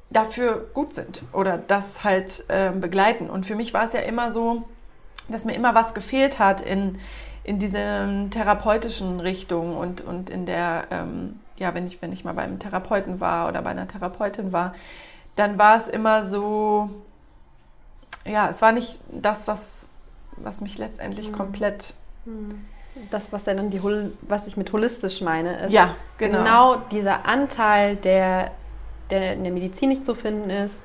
dafür 0.09 0.67
gut 0.73 0.95
sind 0.95 1.23
oder 1.33 1.57
das 1.57 2.03
halt 2.03 2.45
äh, 2.47 2.71
begleiten. 2.71 3.29
Und 3.29 3.45
für 3.45 3.55
mich 3.55 3.73
war 3.73 3.85
es 3.85 3.93
ja 3.93 4.01
immer 4.01 4.31
so, 4.31 4.63
dass 5.27 5.45
mir 5.45 5.53
immer 5.53 5.75
was 5.75 5.93
gefehlt 5.93 6.39
hat 6.39 6.61
in, 6.61 6.97
in 7.43 7.59
dieser 7.59 8.07
therapeutischen 8.31 9.19
Richtung 9.19 9.77
und, 9.77 10.01
und 10.01 10.31
in 10.31 10.47
der, 10.47 10.87
ähm, 10.89 11.39
ja, 11.57 11.73
wenn 11.75 11.85
ich, 11.85 12.01
wenn 12.01 12.11
ich 12.11 12.23
mal 12.23 12.33
beim 12.33 12.57
Therapeuten 12.57 13.19
war 13.19 13.47
oder 13.47 13.61
bei 13.61 13.69
einer 13.69 13.87
Therapeutin 13.87 14.51
war, 14.51 14.73
dann 15.35 15.59
war 15.59 15.77
es 15.77 15.87
immer 15.87 16.25
so, 16.25 16.89
ja, 18.25 18.49
es 18.49 18.61
war 18.63 18.71
nicht 18.71 18.99
das, 19.11 19.47
was, 19.47 19.85
was 20.37 20.61
mich 20.61 20.79
letztendlich 20.79 21.29
mhm. 21.29 21.35
komplett 21.35 21.93
mhm 22.25 22.65
das, 23.11 23.31
was 23.31 23.43
dann 23.43 23.69
die 23.69 23.81
was 24.21 24.47
ich 24.47 24.57
mit 24.57 24.71
holistisch 24.73 25.21
meine, 25.21 25.65
ist 25.65 25.71
ja, 25.71 25.95
genau. 26.17 26.37
genau 26.39 26.75
dieser 26.91 27.25
Anteil, 27.25 27.95
der, 27.95 28.51
der 29.09 29.33
in 29.33 29.43
der 29.43 29.53
Medizin 29.53 29.89
nicht 29.89 30.05
zu 30.05 30.15
finden 30.15 30.49
ist, 30.49 30.81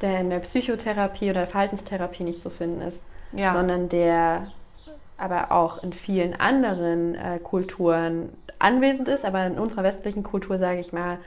der 0.00 0.20
in 0.20 0.30
der 0.30 0.40
Psychotherapie 0.40 1.30
oder 1.30 1.40
der 1.40 1.46
Verhaltenstherapie 1.46 2.24
nicht 2.24 2.42
zu 2.42 2.50
finden 2.50 2.80
ist, 2.82 3.02
ja. 3.32 3.54
sondern 3.54 3.88
der 3.88 4.48
aber 5.16 5.52
auch 5.52 5.82
in 5.82 5.92
vielen 5.92 6.38
anderen 6.38 7.14
äh, 7.14 7.38
Kulturen 7.38 8.30
anwesend 8.58 9.08
ist, 9.08 9.24
aber 9.24 9.46
in 9.46 9.58
unserer 9.58 9.84
westlichen 9.84 10.22
Kultur, 10.22 10.58
sage 10.58 10.80
ich 10.80 10.92
mal, 10.92 11.18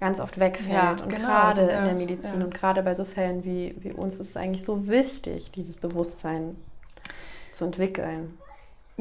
ganz 0.00 0.20
oft 0.20 0.38
wegfällt. 0.38 0.72
Ja, 0.72 0.90
und 0.90 1.08
genau, 1.08 1.28
gerade 1.28 1.62
in 1.62 1.84
der 1.84 1.94
Medizin 1.94 2.40
ja. 2.40 2.44
und 2.44 2.54
gerade 2.54 2.82
bei 2.82 2.94
so 2.94 3.04
Fällen 3.04 3.44
wie, 3.44 3.74
wie 3.80 3.92
uns 3.92 4.14
ist 4.14 4.30
es 4.30 4.36
eigentlich 4.36 4.64
so 4.64 4.88
wichtig, 4.88 5.52
dieses 5.52 5.76
Bewusstsein 5.76 6.56
zu 7.52 7.64
entwickeln. 7.64 8.36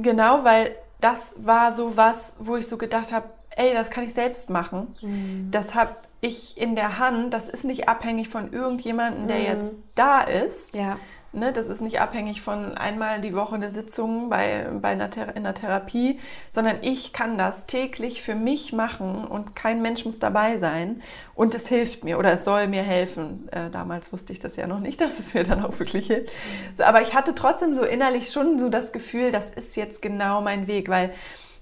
Genau, 0.02 0.44
weil 0.44 0.76
das 1.00 1.34
war 1.38 1.74
so 1.74 1.98
was, 1.98 2.36
wo 2.40 2.56
ich 2.56 2.68
so 2.68 2.78
gedacht 2.78 3.12
habe, 3.12 3.30
ey, 3.56 3.74
das 3.74 3.90
kann 3.90 4.04
ich 4.04 4.14
selbst 4.14 4.50
machen. 4.50 4.96
Mhm. 5.02 5.50
Das 5.52 5.76
habe 5.76 5.96
ich 6.22 6.58
in 6.58 6.76
der 6.76 7.00
Hand. 7.00 7.34
Das 7.34 7.50
ist 7.50 7.66
nicht 7.66 7.90
abhängig 7.90 8.30
von 8.30 8.54
irgendjemandem, 8.54 9.28
der 9.28 9.40
mhm. 9.40 9.46
jetzt 9.46 9.72
da 9.96 10.22
ist. 10.22 10.76
Ja. 10.76 10.98
Ne, 11.34 11.54
das 11.54 11.68
ist 11.68 11.80
nicht 11.80 12.02
abhängig 12.02 12.42
von 12.42 12.78
einmal 12.78 13.22
die 13.22 13.34
Woche 13.34 13.56
eine 13.56 13.72
Sitzung 13.72 14.30
bei, 14.30 14.68
bei 14.82 14.90
einer, 14.90 15.10
in 15.34 15.44
der 15.44 15.54
Therapie, 15.54 16.20
sondern 16.50 16.80
ich 16.82 17.14
kann 17.14 17.38
das 17.38 17.68
täglich 17.68 18.22
für 18.22 18.36
mich 18.36 18.74
machen 18.74 19.24
und 19.24 19.56
kein 19.56 19.82
Mensch 19.82 20.04
muss 20.04 20.20
dabei 20.20 20.58
sein. 20.58 21.02
Und 21.34 21.56
es 21.56 21.70
hilft 21.70 22.04
mir 22.04 22.20
oder 22.20 22.34
es 22.34 22.44
soll 22.44 22.68
mir 22.68 22.84
helfen. 22.84 23.48
Äh, 23.54 23.70
damals 23.70 24.12
wusste 24.12 24.34
ich 24.34 24.40
das 24.40 24.58
ja 24.58 24.68
noch 24.68 24.82
nicht, 24.82 25.00
dass 25.02 25.20
es 25.20 25.34
mir 25.34 25.46
dann 25.46 25.64
auch 25.64 25.80
wirklich 25.80 26.08
hilft. 26.08 26.32
So, 26.76 26.84
aber 26.84 27.02
ich 27.02 27.14
hatte 27.14 27.34
trotzdem 27.34 27.76
so 27.76 27.84
innerlich 27.84 28.30
schon 28.30 28.60
so 28.60 28.68
das 28.68 28.92
Gefühl, 28.92 29.32
das 29.32 29.50
ist 29.52 29.78
jetzt 29.78 30.02
genau 30.02 30.42
mein 30.42 30.68
Weg, 30.68 30.90
weil 30.90 31.14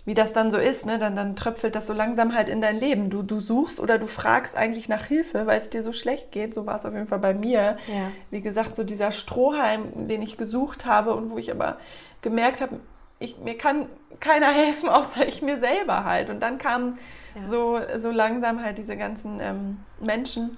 wie 0.09 0.15
das 0.15 0.33
dann 0.33 0.49
so 0.49 0.57
ist, 0.57 0.87
ne? 0.87 0.97
dann, 0.97 1.15
dann 1.15 1.35
tröpfelt 1.35 1.75
das 1.75 1.85
so 1.85 1.93
langsam 1.93 2.33
halt 2.33 2.49
in 2.49 2.61
dein 2.61 2.77
Leben. 2.77 3.11
Du, 3.11 3.21
du 3.21 3.39
suchst 3.39 3.79
oder 3.79 3.99
du 3.99 4.07
fragst 4.07 4.57
eigentlich 4.57 4.89
nach 4.89 5.05
Hilfe, 5.05 5.45
weil 5.45 5.59
es 5.59 5.69
dir 5.69 5.83
so 5.83 5.93
schlecht 5.93 6.31
geht. 6.31 6.55
So 6.55 6.65
war 6.65 6.77
es 6.77 6.85
auf 6.87 6.95
jeden 6.95 7.05
Fall 7.05 7.19
bei 7.19 7.35
mir. 7.35 7.77
Ja. 7.85 8.11
Wie 8.31 8.41
gesagt, 8.41 8.75
so 8.75 8.83
dieser 8.83 9.11
Strohhalm, 9.11 10.07
den 10.07 10.23
ich 10.23 10.35
gesucht 10.35 10.87
habe 10.87 11.13
und 11.13 11.29
wo 11.29 11.37
ich 11.37 11.51
aber 11.51 11.77
gemerkt 12.23 12.59
habe, 12.59 12.79
ich, 13.19 13.37
mir 13.37 13.55
kann 13.55 13.85
keiner 14.19 14.47
helfen, 14.51 14.89
außer 14.89 15.27
ich 15.27 15.43
mir 15.43 15.59
selber 15.59 16.05
halt. 16.05 16.31
Und 16.31 16.39
dann 16.39 16.57
kamen 16.57 16.97
ja. 17.35 17.47
so, 17.47 17.79
so 17.97 18.09
langsam 18.09 18.63
halt 18.63 18.79
diese 18.79 18.97
ganzen 18.97 19.39
ähm, 19.39 19.77
Menschen 19.99 20.57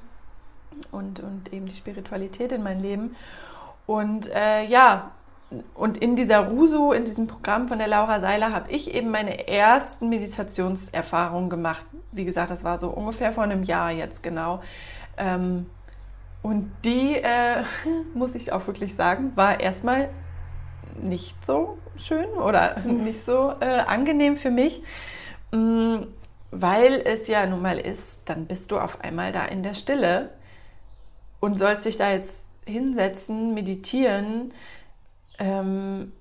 und, 0.94 1.20
und 1.20 1.52
eben 1.52 1.66
die 1.66 1.76
Spiritualität 1.76 2.54
in 2.54 2.64
mein 2.64 2.82
Leben. 2.82 3.18
Und 3.86 4.34
äh, 4.34 4.64
ja, 4.64 5.12
und 5.74 5.98
in 5.98 6.16
dieser 6.16 6.48
Rusu, 6.48 6.94
in 6.94 7.04
diesem 7.04 7.28
Programm 7.28 7.68
von 7.68 7.78
der 7.78 7.88
Laura 7.88 8.22
Seiler, 8.22 8.54
habe 8.54 8.72
ich 8.72 8.94
eben 8.94 9.12
meine 9.12 9.48
ersten 9.48 10.08
Meditationserfahrungen 10.10 11.50
gemacht. 11.50 11.86
Wie 12.12 12.26
gesagt, 12.26 12.52
das 12.52 12.64
war 12.64 12.80
so 12.80 12.90
ungefähr 12.90 13.34
vor 13.34 13.44
einem 13.44 13.64
Jahr 13.64 13.92
jetzt 13.92 14.24
genau. 14.24 14.62
Ähm, 15.18 15.66
und 16.42 16.72
die, 16.86 17.16
äh, 17.16 17.64
muss 18.14 18.36
ich 18.36 18.54
auch 18.54 18.66
wirklich 18.68 18.96
sagen, 18.96 19.34
war 19.36 19.60
erstmal 19.60 20.10
nicht 21.02 21.46
so 21.46 21.78
schön 21.98 22.30
oder 22.30 22.80
nicht 22.80 23.26
so 23.26 23.54
äh, 23.60 23.66
angenehm 23.66 24.38
für 24.38 24.52
mich, 24.52 24.84
mm, 25.52 25.98
weil 26.52 27.02
es 27.06 27.28
ja 27.28 27.46
nun 27.46 27.62
mal 27.62 27.78
ist, 27.78 28.22
dann 28.26 28.46
bist 28.46 28.72
du 28.72 28.80
auf 28.80 29.02
einmal 29.02 29.32
da 29.32 29.46
in 29.46 29.64
der 29.64 29.74
Stille 29.74 30.30
und 31.40 31.58
sollst 31.60 31.86
dich 31.86 31.98
da 31.98 32.12
jetzt 32.12 32.46
hinsetzen, 32.66 33.54
meditieren 33.54 34.54
ähm, 35.42 36.12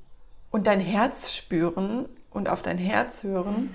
und 0.51 0.67
dein 0.67 0.81
Herz 0.81 1.33
spüren 1.33 2.07
und 2.31 2.49
auf 2.49 2.63
dein 2.63 2.79
Herz 2.79 3.23
hören. 3.23 3.75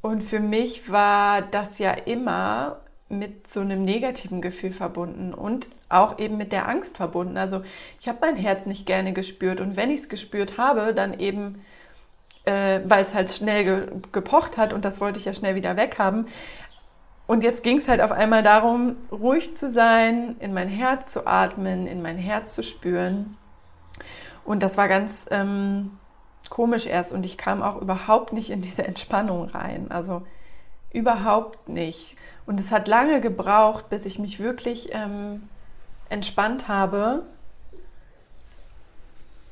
Und 0.00 0.22
für 0.22 0.40
mich 0.40 0.90
war 0.90 1.42
das 1.42 1.78
ja 1.78 1.90
immer 1.90 2.78
mit 3.08 3.50
so 3.50 3.60
einem 3.60 3.84
negativen 3.84 4.40
Gefühl 4.40 4.72
verbunden 4.72 5.34
und 5.34 5.66
auch 5.88 6.18
eben 6.18 6.36
mit 6.36 6.52
der 6.52 6.68
Angst 6.68 6.98
verbunden. 6.98 7.36
Also 7.36 7.62
ich 8.00 8.06
habe 8.06 8.18
mein 8.20 8.36
Herz 8.36 8.66
nicht 8.66 8.86
gerne 8.86 9.12
gespürt 9.12 9.60
und 9.60 9.76
wenn 9.76 9.90
ich 9.90 10.02
es 10.02 10.08
gespürt 10.08 10.58
habe, 10.58 10.94
dann 10.94 11.18
eben, 11.18 11.64
äh, 12.44 12.80
weil 12.84 13.02
es 13.02 13.14
halt 13.14 13.30
schnell 13.30 13.64
ge 13.64 13.86
gepocht 14.12 14.56
hat 14.56 14.72
und 14.72 14.84
das 14.84 15.00
wollte 15.00 15.18
ich 15.18 15.24
ja 15.24 15.32
schnell 15.32 15.54
wieder 15.54 15.76
weghaben. 15.76 16.28
Und 17.26 17.42
jetzt 17.42 17.62
ging 17.62 17.78
es 17.78 17.88
halt 17.88 18.00
auf 18.00 18.12
einmal 18.12 18.42
darum, 18.42 18.96
ruhig 19.10 19.56
zu 19.56 19.70
sein, 19.70 20.36
in 20.38 20.54
mein 20.54 20.68
Herz 20.68 21.12
zu 21.12 21.26
atmen, 21.26 21.86
in 21.86 22.00
mein 22.02 22.18
Herz 22.18 22.54
zu 22.54 22.62
spüren 22.62 23.36
und 24.48 24.62
das 24.62 24.78
war 24.78 24.88
ganz 24.88 25.26
ähm, 25.30 25.98
komisch 26.48 26.86
erst 26.86 27.12
und 27.12 27.26
ich 27.26 27.36
kam 27.36 27.62
auch 27.62 27.82
überhaupt 27.82 28.32
nicht 28.32 28.48
in 28.48 28.62
diese 28.62 28.82
Entspannung 28.86 29.44
rein. 29.44 29.90
Also 29.90 30.22
überhaupt 30.90 31.68
nicht. 31.68 32.16
Und 32.46 32.58
es 32.58 32.72
hat 32.72 32.88
lange 32.88 33.20
gebraucht, 33.20 33.90
bis 33.90 34.06
ich 34.06 34.18
mich 34.18 34.40
wirklich 34.40 34.88
ähm, 34.92 35.50
entspannt 36.08 36.66
habe 36.66 37.24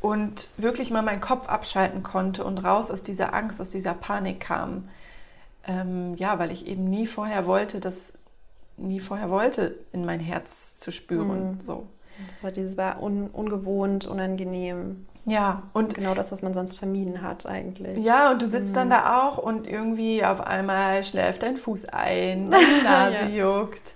und 0.00 0.48
wirklich 0.56 0.90
mal 0.90 1.02
meinen 1.02 1.20
Kopf 1.20 1.46
abschalten 1.46 2.02
konnte 2.02 2.42
und 2.42 2.56
raus 2.64 2.90
aus 2.90 3.02
dieser 3.02 3.34
Angst, 3.34 3.60
aus 3.60 3.68
dieser 3.68 3.92
Panik 3.92 4.40
kam. 4.40 4.88
Ähm, 5.66 6.14
ja, 6.14 6.38
weil 6.38 6.50
ich 6.50 6.66
eben 6.66 6.84
nie 6.84 7.06
vorher 7.06 7.44
wollte, 7.44 7.80
das 7.80 8.14
nie 8.78 9.00
vorher 9.00 9.28
wollte, 9.28 9.74
in 9.92 10.06
mein 10.06 10.20
Herz 10.20 10.78
zu 10.78 10.90
spüren. 10.90 11.58
Mhm. 11.58 11.60
So. 11.60 11.86
Das 12.18 12.44
war 12.44 12.50
dieses 12.50 12.76
war 12.76 13.02
un, 13.02 13.28
ungewohnt, 13.28 14.06
unangenehm. 14.06 15.06
Ja, 15.26 15.64
und 15.72 15.94
genau 15.94 16.14
das, 16.14 16.30
was 16.30 16.42
man 16.42 16.54
sonst 16.54 16.78
vermieden 16.78 17.20
hat 17.20 17.46
eigentlich. 17.46 18.02
Ja, 18.04 18.30
und 18.30 18.40
du 18.40 18.46
sitzt 18.46 18.70
mhm. 18.70 18.74
dann 18.74 18.90
da 18.90 19.26
auch 19.26 19.38
und 19.38 19.66
irgendwie 19.66 20.24
auf 20.24 20.40
einmal 20.40 21.02
schläft 21.02 21.42
dein 21.42 21.56
Fuß 21.56 21.86
ein, 21.86 22.50
deine 22.50 22.82
Nase 22.84 23.34
ja. 23.34 23.60
juckt. 23.60 23.94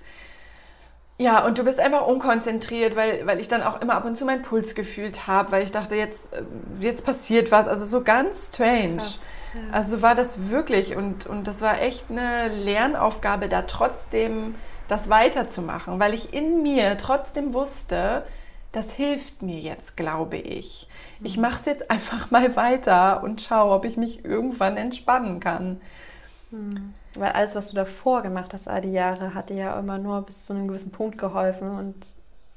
Ja, 1.19 1.45
und 1.45 1.59
du 1.59 1.65
bist 1.65 1.79
einfach 1.79 2.07
unkonzentriert, 2.07 2.97
weil, 2.97 3.27
weil 3.27 3.39
ich 3.41 3.47
dann 3.47 3.63
auch 3.63 3.81
immer 3.81 3.95
ab 3.95 4.07
und 4.07 4.17
zu 4.17 4.25
meinen 4.25 4.43
Puls 4.43 4.75
gefühlt 4.75 5.27
habe, 5.27 5.53
weil 5.53 5.63
ich 5.63 5.71
dachte, 5.71 5.95
jetzt, 5.95 6.33
äh, 6.33 6.43
jetzt 6.81 7.05
passiert 7.05 7.53
was. 7.53 7.69
Also 7.69 7.85
so 7.85 8.03
ganz 8.03 8.49
strange. 8.49 8.97
Krass, 8.97 9.21
ja. 9.55 9.61
Also 9.73 10.03
war 10.03 10.15
das 10.15 10.51
wirklich 10.51 10.97
und, 10.97 11.27
und 11.27 11.47
das 11.47 11.61
war 11.61 11.81
echt 11.81 12.07
eine 12.11 12.49
Lernaufgabe, 12.49 13.49
da 13.49 13.63
trotzdem 13.63 14.55
das 14.91 15.09
weiterzumachen, 15.09 16.01
weil 16.01 16.15
ich 16.15 16.35
in 16.35 16.63
mir 16.63 16.99
trotzdem 16.99 17.55
wusste, 17.55 18.25
das 18.73 18.91
hilft 18.93 19.43
mir 19.43 19.59
jetzt, 19.59 19.97
glaube 19.97 20.37
ich. 20.37 20.89
Ich 21.23 21.37
mhm. 21.37 21.43
mache 21.43 21.61
es 21.61 21.67
jetzt 21.67 21.91
einfach 21.91 22.31
mal 22.31 22.57
weiter 22.57 23.23
und 23.23 23.41
schaue, 23.41 23.73
ob 23.73 23.85
ich 23.85 23.97
mich 23.97 24.25
irgendwann 24.25 24.77
entspannen 24.77 25.41
kann. 25.41 25.81
Mhm. 26.51 26.95
Weil 27.15 27.33
alles, 27.33 27.55
was 27.55 27.71
du 27.71 27.77
davor 27.77 28.23
gemacht 28.23 28.53
hast, 28.55 28.69
all 28.69 28.81
die 28.81 28.93
Jahre, 28.93 29.35
hat 29.35 29.51
dir 29.51 29.57
ja 29.57 29.79
immer 29.79 29.99
nur 29.99 30.23
bis 30.23 30.45
zu 30.45 30.53
einem 30.53 30.69
gewissen 30.69 30.93
Punkt 30.93 31.19
geholfen 31.19 31.71
und 31.71 31.95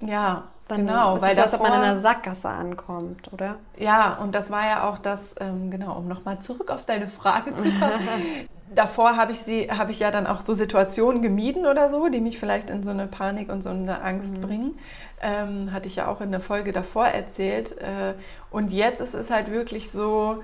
ja, 0.08 0.44
dann 0.68 0.86
genau, 0.86 1.22
weil 1.22 1.36
das, 1.36 1.52
so, 1.52 1.58
ob 1.58 1.64
man 1.64 1.74
in 1.74 1.80
einer 1.80 2.00
Sackgasse 2.00 2.50
ankommt, 2.50 3.32
oder? 3.34 3.56
Ja, 3.78 4.16
und 4.16 4.34
das 4.36 4.52
war 4.52 4.66
ja 4.66 4.90
auch 4.90 4.98
das, 4.98 5.36
ähm, 5.40 5.72
genau, 5.72 5.98
um 5.98 6.08
nochmal 6.08 6.40
zurück 6.40 6.72
auf 6.72 6.86
deine 6.86 7.10
Frage 7.10 7.56
zu 7.58 7.70
kommen. 7.72 8.48
davor 8.76 9.18
habe 9.18 9.32
ich 9.32 9.40
sie, 9.40 9.70
habe 9.70 9.92
ich 9.92 10.00
ja 10.00 10.12
dann 10.12 10.28
auch 10.28 10.44
so 10.44 10.54
Situationen 10.54 11.22
gemieden 11.22 11.66
oder 11.66 11.90
so, 11.90 12.08
die 12.10 12.22
mich 12.22 12.40
vielleicht 12.40 12.70
in 12.70 12.84
so 12.84 12.92
eine 12.92 13.08
Panik 13.08 13.50
und 13.50 13.62
so 13.62 13.70
eine 13.70 14.02
Angst 14.02 14.38
mhm. 14.38 14.42
bringen. 14.42 14.80
Ähm, 15.22 15.72
hatte 15.72 15.88
ich 15.88 15.96
ja 15.96 16.08
auch 16.08 16.22
in 16.22 16.32
der 16.32 16.40
Folge 16.40 16.72
davor 16.72 17.08
erzählt. 17.08 17.78
Äh, 17.78 18.14
und 18.52 18.72
jetzt 18.72 19.02
ist 19.02 19.14
es 19.14 19.30
halt 19.30 19.52
wirklich 19.52 19.92
so, 19.92 20.44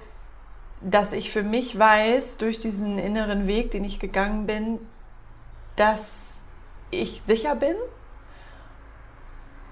dass 0.81 1.11
ich 1.11 1.31
für 1.31 1.43
mich 1.43 1.77
weiß, 1.77 2.37
durch 2.37 2.59
diesen 2.59 2.97
inneren 2.97 3.47
Weg, 3.47 3.71
den 3.71 3.83
ich 3.83 3.99
gegangen 3.99 4.45
bin, 4.45 4.79
dass 5.75 6.41
ich 6.91 7.21
sicher 7.25 7.55
bin 7.55 7.75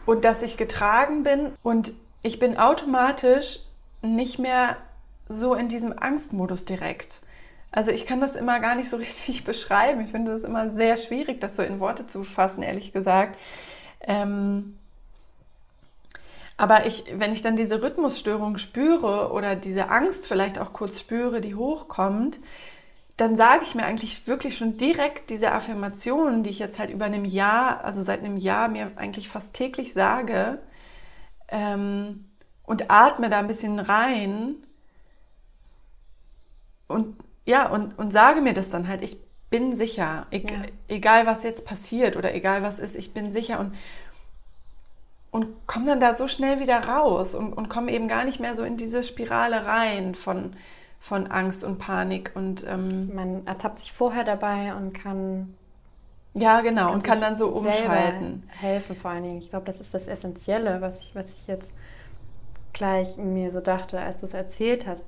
und 0.06 0.26
dass 0.26 0.42
ich 0.42 0.58
getragen 0.58 1.24
bin 1.24 1.52
und 1.64 1.94
ich 2.22 2.40
bin 2.40 2.58
automatisch 2.58 3.60
nicht 4.02 4.40
mehr 4.40 4.78
so 5.30 5.54
in 5.54 5.68
diesem 5.70 5.98
Angstmodus 5.98 6.66
direkt. 6.66 7.22
Also 7.72 7.92
ich 7.92 8.06
kann 8.06 8.22
das 8.22 8.36
immer 8.36 8.60
gar 8.60 8.76
nicht 8.76 8.90
so 8.90 8.98
richtig 8.98 9.44
beschreiben. 9.46 10.02
Ich 10.02 10.12
finde 10.12 10.32
das 10.32 10.44
immer 10.44 10.70
sehr 10.70 10.98
schwierig, 10.98 11.42
das 11.42 11.56
so 11.56 11.64
in 11.64 11.80
Worte 11.80 12.08
zu 12.08 12.24
fassen, 12.24 12.64
ehrlich 12.64 12.94
gesagt. 12.94 13.38
Ähm, 14.02 14.78
aber 16.58 16.88
ich, 16.88 17.06
wenn 17.14 17.34
ich 17.34 17.44
dann 17.44 17.56
diese 17.56 17.84
Rhythmusstörung 17.84 18.58
spüre 18.58 19.32
oder 19.32 19.56
diese 19.56 19.90
Angst 19.90 20.26
vielleicht 20.26 20.58
auch 20.58 20.74
kurz 20.74 21.00
spüre, 21.00 21.40
die 21.40 21.54
hochkommt, 21.54 22.40
dann 23.16 23.36
sage 23.36 23.64
ich 23.64 23.76
mir 23.76 23.86
eigentlich 23.86 24.28
wirklich 24.28 24.58
schon 24.58 24.78
direkt 24.78 25.30
diese 25.30 25.52
Affirmationen, 25.52 26.44
die 26.44 26.52
ich 26.52 26.60
jetzt 26.60 26.80
halt 26.80 26.92
über 26.92 27.06
einem 27.06 27.26
Jahr, 27.26 27.84
also 27.84 28.02
seit 28.02 28.24
einem 28.24 28.38
Jahr 28.38 28.68
mir 28.68 28.92
eigentlich 28.96 29.30
fast 29.30 29.54
täglich 29.54 29.94
sage 29.94 30.60
ähm, 31.48 32.26
und 32.64 32.90
atme 32.90 33.30
da 33.30 33.40
ein 33.40 33.48
bisschen 33.48 33.80
rein 33.80 34.56
und 36.88 37.18
ja, 37.48 37.68
und, 37.70 37.98
und 37.98 38.12
sage 38.12 38.42
mir 38.42 38.54
das 38.54 38.70
dann 38.70 38.88
halt, 38.90 39.02
ich 39.02 39.18
bin 39.50 39.76
sicher, 39.76 40.28
e 40.32 40.40
ja. 40.40 40.64
egal 40.90 41.26
was 41.26 41.44
jetzt 41.44 41.66
passiert 41.66 42.18
oder 42.18 42.36
egal 42.36 42.62
was 42.62 42.78
ist, 42.78 42.96
ich 42.96 43.14
bin 43.14 43.32
sicher 43.32 43.62
und, 43.62 43.74
und 45.32 45.66
komme 45.66 45.86
dann 45.86 46.02
da 46.02 46.14
so 46.14 46.28
schnell 46.28 46.60
wieder 46.60 46.78
raus 46.78 47.34
und, 47.36 47.54
und 47.54 47.70
komme 47.70 47.94
eben 47.94 48.10
gar 48.10 48.26
nicht 48.26 48.42
mehr 48.42 48.58
so 48.58 48.64
in 48.64 48.76
diese 48.76 49.02
Spirale 49.02 49.66
rein 49.66 50.14
von, 50.14 50.52
von 51.00 51.28
Angst 51.28 51.64
und 51.64 51.80
Panik 51.80 52.32
und 52.36 52.68
ähm, 52.68 53.16
man 53.16 53.48
ertappt 53.48 53.80
sich 53.80 53.94
vorher 53.94 54.26
dabei 54.26 54.76
und 54.76 54.92
kann 54.92 55.56
ja 56.34 56.60
genau 56.60 56.92
und 56.92 57.06
kann 57.06 57.22
dann 57.22 57.38
so 57.38 57.48
umschalten. 57.48 58.44
helfen 58.50 58.96
vor 58.98 59.12
allen 59.12 59.24
Dingen. 59.24 59.38
Ich 59.38 59.50
glaube 59.50 59.66
das 59.66 59.80
ist 59.80 59.94
das 59.94 60.08
Essentielle 60.08 60.82
was 60.82 61.02
ich 61.02 61.16
was 61.16 61.28
ich 61.30 61.48
jetzt 61.48 61.74
gleich 62.74 63.16
mir 63.16 63.52
so 63.54 63.62
dachte 63.62 64.02
als 64.02 64.20
du 64.20 64.26
es 64.26 64.34
erzählt 64.34 64.86
hast 64.86 65.06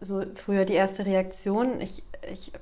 so 0.00 0.22
früher 0.34 0.64
die 0.64 0.74
erste 0.74 1.06
Reaktion 1.06 1.80
ich 1.80 2.02
ich 2.30 2.52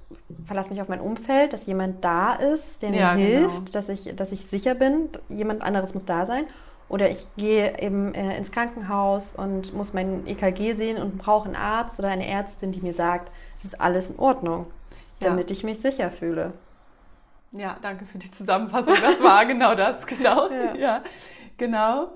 verlasse 0.46 0.70
mich 0.70 0.80
auf 0.80 0.88
mein 0.88 1.00
Umfeld 1.00 1.52
dass 1.52 1.66
jemand 1.66 2.04
da 2.04 2.34
ist 2.34 2.82
der 2.82 2.90
mir 2.90 3.00
ja, 3.00 3.14
hilft 3.14 3.54
genau. 3.54 3.70
dass 3.72 3.88
ich 3.88 4.14
dass 4.14 4.32
ich 4.32 4.46
sicher 4.46 4.74
bin 4.74 5.08
jemand 5.28 5.62
anderes 5.62 5.94
muss 5.94 6.04
da 6.04 6.26
sein 6.26 6.44
oder 6.88 7.10
ich 7.10 7.26
gehe 7.36 7.78
eben 7.80 8.14
äh, 8.14 8.36
ins 8.36 8.50
Krankenhaus 8.50 9.34
und 9.34 9.74
muss 9.74 9.92
mein 9.92 10.26
EKG 10.26 10.74
sehen 10.74 11.00
und 11.00 11.18
brauche 11.18 11.46
einen 11.46 11.56
Arzt 11.56 11.98
oder 11.98 12.08
eine 12.08 12.26
Ärztin, 12.26 12.72
die 12.72 12.80
mir 12.80 12.94
sagt, 12.94 13.30
es 13.58 13.66
ist 13.66 13.80
alles 13.80 14.10
in 14.10 14.18
Ordnung, 14.18 14.66
damit 15.20 15.50
ja. 15.50 15.56
ich 15.56 15.64
mich 15.64 15.80
sicher 15.80 16.10
fühle. 16.10 16.54
Ja, 17.52 17.76
danke 17.82 18.06
für 18.06 18.18
die 18.18 18.30
Zusammenfassung. 18.30 18.94
Das 19.00 19.22
war 19.22 19.44
genau 19.46 19.74
das, 19.74 20.06
genau. 20.06 20.48
Ja, 20.50 20.74
ja 20.74 21.04
genau. 21.56 22.08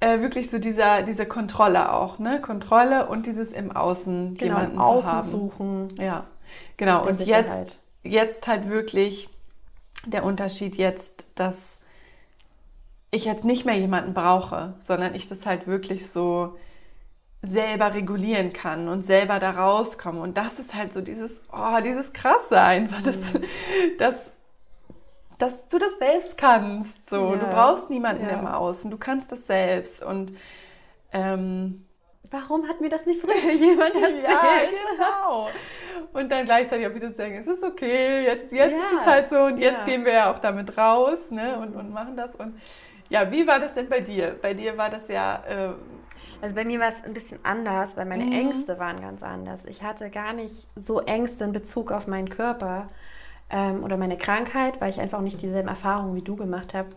Äh, 0.00 0.20
wirklich 0.20 0.50
so 0.50 0.58
dieser, 0.58 1.02
diese 1.02 1.24
Kontrolle 1.24 1.92
auch, 1.94 2.18
ne? 2.18 2.40
Kontrolle 2.40 3.06
und 3.08 3.26
dieses 3.26 3.52
im 3.52 3.74
Außen 3.74 4.36
genau, 4.36 4.54
jemanden 4.54 4.74
im 4.74 4.80
Außen 4.80 5.10
zu 5.10 5.16
haben. 5.16 5.22
suchen. 5.22 5.88
Ja, 5.98 6.26
genau. 6.76 7.06
Und 7.06 7.20
jetzt, 7.22 7.80
jetzt 8.02 8.46
halt 8.46 8.68
wirklich 8.68 9.30
der 10.04 10.24
Unterschied 10.24 10.76
jetzt, 10.76 11.26
dass 11.34 11.78
ich 13.10 13.24
jetzt 13.24 13.44
nicht 13.44 13.64
mehr 13.64 13.76
jemanden 13.76 14.12
brauche, 14.12 14.74
sondern 14.80 15.14
ich 15.14 15.28
das 15.28 15.46
halt 15.46 15.66
wirklich 15.66 16.10
so 16.10 16.56
selber 17.42 17.94
regulieren 17.94 18.52
kann 18.52 18.88
und 18.88 19.06
selber 19.06 19.38
da 19.38 19.52
rauskomme. 19.52 20.20
Und 20.20 20.36
das 20.36 20.58
ist 20.58 20.74
halt 20.74 20.92
so 20.92 21.00
dieses, 21.00 21.40
oh, 21.52 21.80
dieses 21.82 22.12
Krasse 22.12 22.60
einfach, 22.60 23.02
dass, 23.02 23.34
mhm. 23.34 23.44
dass, 23.98 24.32
dass 25.38 25.68
du 25.68 25.78
das 25.78 25.98
selbst 25.98 26.38
kannst. 26.38 27.08
So. 27.08 27.32
Ja. 27.32 27.36
Du 27.36 27.46
brauchst 27.46 27.90
niemanden 27.90 28.26
ja. 28.26 28.38
im 28.38 28.46
Außen, 28.46 28.90
du 28.90 28.98
kannst 28.98 29.32
das 29.32 29.46
selbst. 29.46 30.04
Und 30.04 30.32
ähm, 31.12 31.84
warum 32.30 32.68
hat 32.68 32.80
mir 32.80 32.88
das 32.88 33.06
nicht 33.06 33.20
früher 33.20 33.52
jemand 33.52 33.94
erzählt? 33.94 34.24
ja, 34.24 34.60
genau. 34.96 35.48
Und 36.12 36.30
dann 36.30 36.44
gleichzeitig 36.44 36.86
auch 36.86 36.94
wieder 36.94 37.10
zu 37.10 37.16
sagen, 37.16 37.36
es 37.36 37.46
ist 37.46 37.62
okay, 37.62 38.24
jetzt, 38.24 38.52
jetzt 38.52 38.72
ja. 38.72 38.78
ist 38.78 39.00
es 39.00 39.06
halt 39.06 39.28
so 39.28 39.38
und 39.38 39.58
jetzt 39.58 39.84
gehen 39.86 40.04
wir 40.04 40.12
ja 40.12 40.32
auch 40.32 40.38
damit 40.38 40.76
raus 40.76 41.30
ne, 41.30 41.58
und, 41.58 41.74
und 41.76 41.92
machen 41.92 42.16
das. 42.16 42.34
Und 42.36 42.58
ja, 43.08 43.30
wie 43.30 43.46
war 43.46 43.60
das 43.60 43.74
denn 43.74 43.88
bei 43.88 44.00
dir? 44.00 44.36
Bei 44.40 44.54
dir 44.54 44.76
war 44.76 44.90
das 44.90 45.08
ja. 45.08 45.42
Äh, 45.46 45.72
also 46.40 46.54
bei 46.54 46.64
mir 46.64 46.80
war 46.80 46.88
es 46.88 47.02
ein 47.02 47.14
bisschen 47.14 47.38
anders, 47.44 47.96
weil 47.96 48.04
meine 48.04 48.24
mhm. 48.24 48.32
Ängste 48.32 48.78
waren 48.78 49.00
ganz 49.00 49.22
anders. 49.22 49.64
Ich 49.64 49.82
hatte 49.82 50.10
gar 50.10 50.34
nicht 50.34 50.68
so 50.76 51.00
Ängste 51.00 51.44
in 51.44 51.52
Bezug 51.52 51.90
auf 51.92 52.06
meinen 52.06 52.28
Körper 52.28 52.88
ähm, 53.50 53.84
oder 53.84 53.96
meine 53.96 54.18
Krankheit, 54.18 54.80
weil 54.80 54.90
ich 54.90 55.00
einfach 55.00 55.20
nicht 55.20 55.42
dieselben 55.42 55.68
Erfahrungen 55.68 56.16
wie 56.16 56.22
du 56.22 56.36
gemacht 56.36 56.74
habe. 56.74 56.88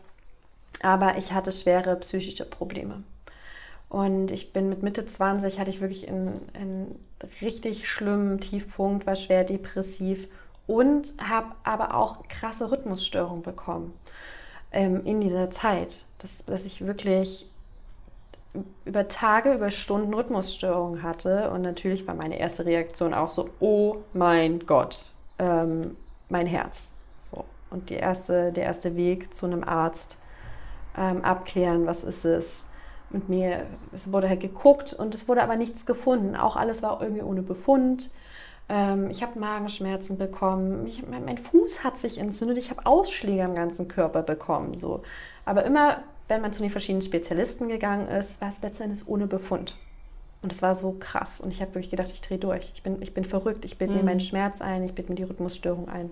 Aber 0.81 1.17
ich 1.17 1.33
hatte 1.33 1.51
schwere 1.51 1.95
psychische 1.97 2.45
Probleme. 2.45 3.03
Und 3.89 4.31
ich 4.31 4.53
bin 4.53 4.69
mit 4.69 4.83
Mitte 4.83 5.05
20, 5.05 5.59
hatte 5.59 5.71
ich 5.71 5.81
wirklich 5.81 6.07
einen, 6.07 6.39
einen 6.53 6.99
richtig 7.41 7.89
schlimmen 7.89 8.39
Tiefpunkt, 8.39 9.07
war 9.07 9.15
schwer 9.15 9.43
depressiv 9.43 10.27
und 10.67 11.15
habe 11.19 11.55
aber 11.63 11.95
auch 11.95 12.27
krasse 12.27 12.71
Rhythmusstörungen 12.71 13.41
bekommen 13.41 13.93
ähm, 14.71 15.03
in 15.05 15.21
dieser 15.21 15.49
Zeit, 15.49 16.05
dass, 16.19 16.45
dass 16.45 16.65
ich 16.65 16.85
wirklich 16.85 17.49
über 18.85 19.07
Tage, 19.07 19.53
über 19.53 19.71
Stunden 19.71 20.13
Rhythmusstörungen 20.13 21.01
hatte. 21.03 21.49
Und 21.51 21.63
natürlich 21.63 22.07
war 22.07 22.15
meine 22.15 22.39
erste 22.39 22.65
Reaktion 22.65 23.13
auch 23.13 23.29
so, 23.29 23.49
oh 23.59 23.97
mein 24.13 24.65
Gott, 24.65 25.05
ähm, 25.39 25.95
mein 26.29 26.47
Herz. 26.47 26.87
So. 27.21 27.45
Und 27.69 27.89
die 27.89 27.95
erste, 27.95 28.51
der 28.51 28.63
erste 28.63 28.95
Weg 28.95 29.33
zu 29.33 29.45
einem 29.45 29.63
Arzt, 29.63 30.17
ähm, 30.97 31.23
abklären, 31.23 31.85
was 31.85 32.03
ist 32.03 32.25
es. 32.25 32.65
Mit 33.11 33.27
mir, 33.27 33.65
es 33.91 34.11
wurde 34.11 34.29
halt 34.29 34.39
geguckt 34.39 34.93
und 34.93 35.15
es 35.15 35.27
wurde 35.27 35.41
aber 35.41 35.55
nichts 35.55 35.85
gefunden. 35.85 36.35
Auch 36.35 36.55
alles 36.55 36.83
war 36.83 37.01
irgendwie 37.01 37.23
ohne 37.23 37.41
Befund. 37.41 38.11
Ähm, 38.69 39.09
ich 39.09 39.23
habe 39.23 39.39
Magenschmerzen 39.39 40.17
bekommen. 40.19 40.85
Ich, 40.85 41.07
mein, 41.07 41.25
mein, 41.25 41.39
Fuß 41.39 41.83
hat 41.83 41.97
sich 41.97 42.19
entzündet. 42.19 42.59
Ich 42.59 42.69
habe 42.69 42.85
Ausschläge 42.85 43.43
am 43.43 43.55
ganzen 43.55 43.87
Körper 43.87 44.21
bekommen. 44.21 44.77
So. 44.77 45.01
Aber 45.43 45.65
immer, 45.65 46.03
wenn 46.27 46.41
man 46.41 46.53
zu 46.53 46.61
den 46.61 46.69
verschiedenen 46.69 47.01
Spezialisten 47.01 47.67
gegangen 47.67 48.07
ist, 48.07 48.39
war 48.41 48.49
es 48.49 48.61
letztendlich 48.61 49.07
ohne 49.07 49.25
Befund. 49.25 49.75
Und 50.41 50.52
es 50.52 50.62
war 50.62 50.75
so 50.75 50.95
krass. 50.99 51.41
Und 51.41 51.52
ich 51.52 51.62
habe 51.62 51.71
wirklich 51.75 51.91
gedacht, 51.91 52.10
ich 52.13 52.21
drehe 52.21 52.38
durch. 52.38 52.71
Ich 52.73 52.84
bin, 52.84 53.02
ich 53.02 53.13
bin 53.13 53.25
verrückt. 53.25 53.65
Ich 53.65 53.78
bilde 53.78 53.93
mhm. 53.93 53.99
mir 53.99 54.06
meinen 54.06 54.19
Schmerz 54.21 54.62
ein. 54.62 54.84
Ich 54.84 54.93
bilde 54.93 55.12
mir 55.12 55.15
die 55.15 55.23
Rhythmusstörung 55.23 55.89
ein. 55.89 56.12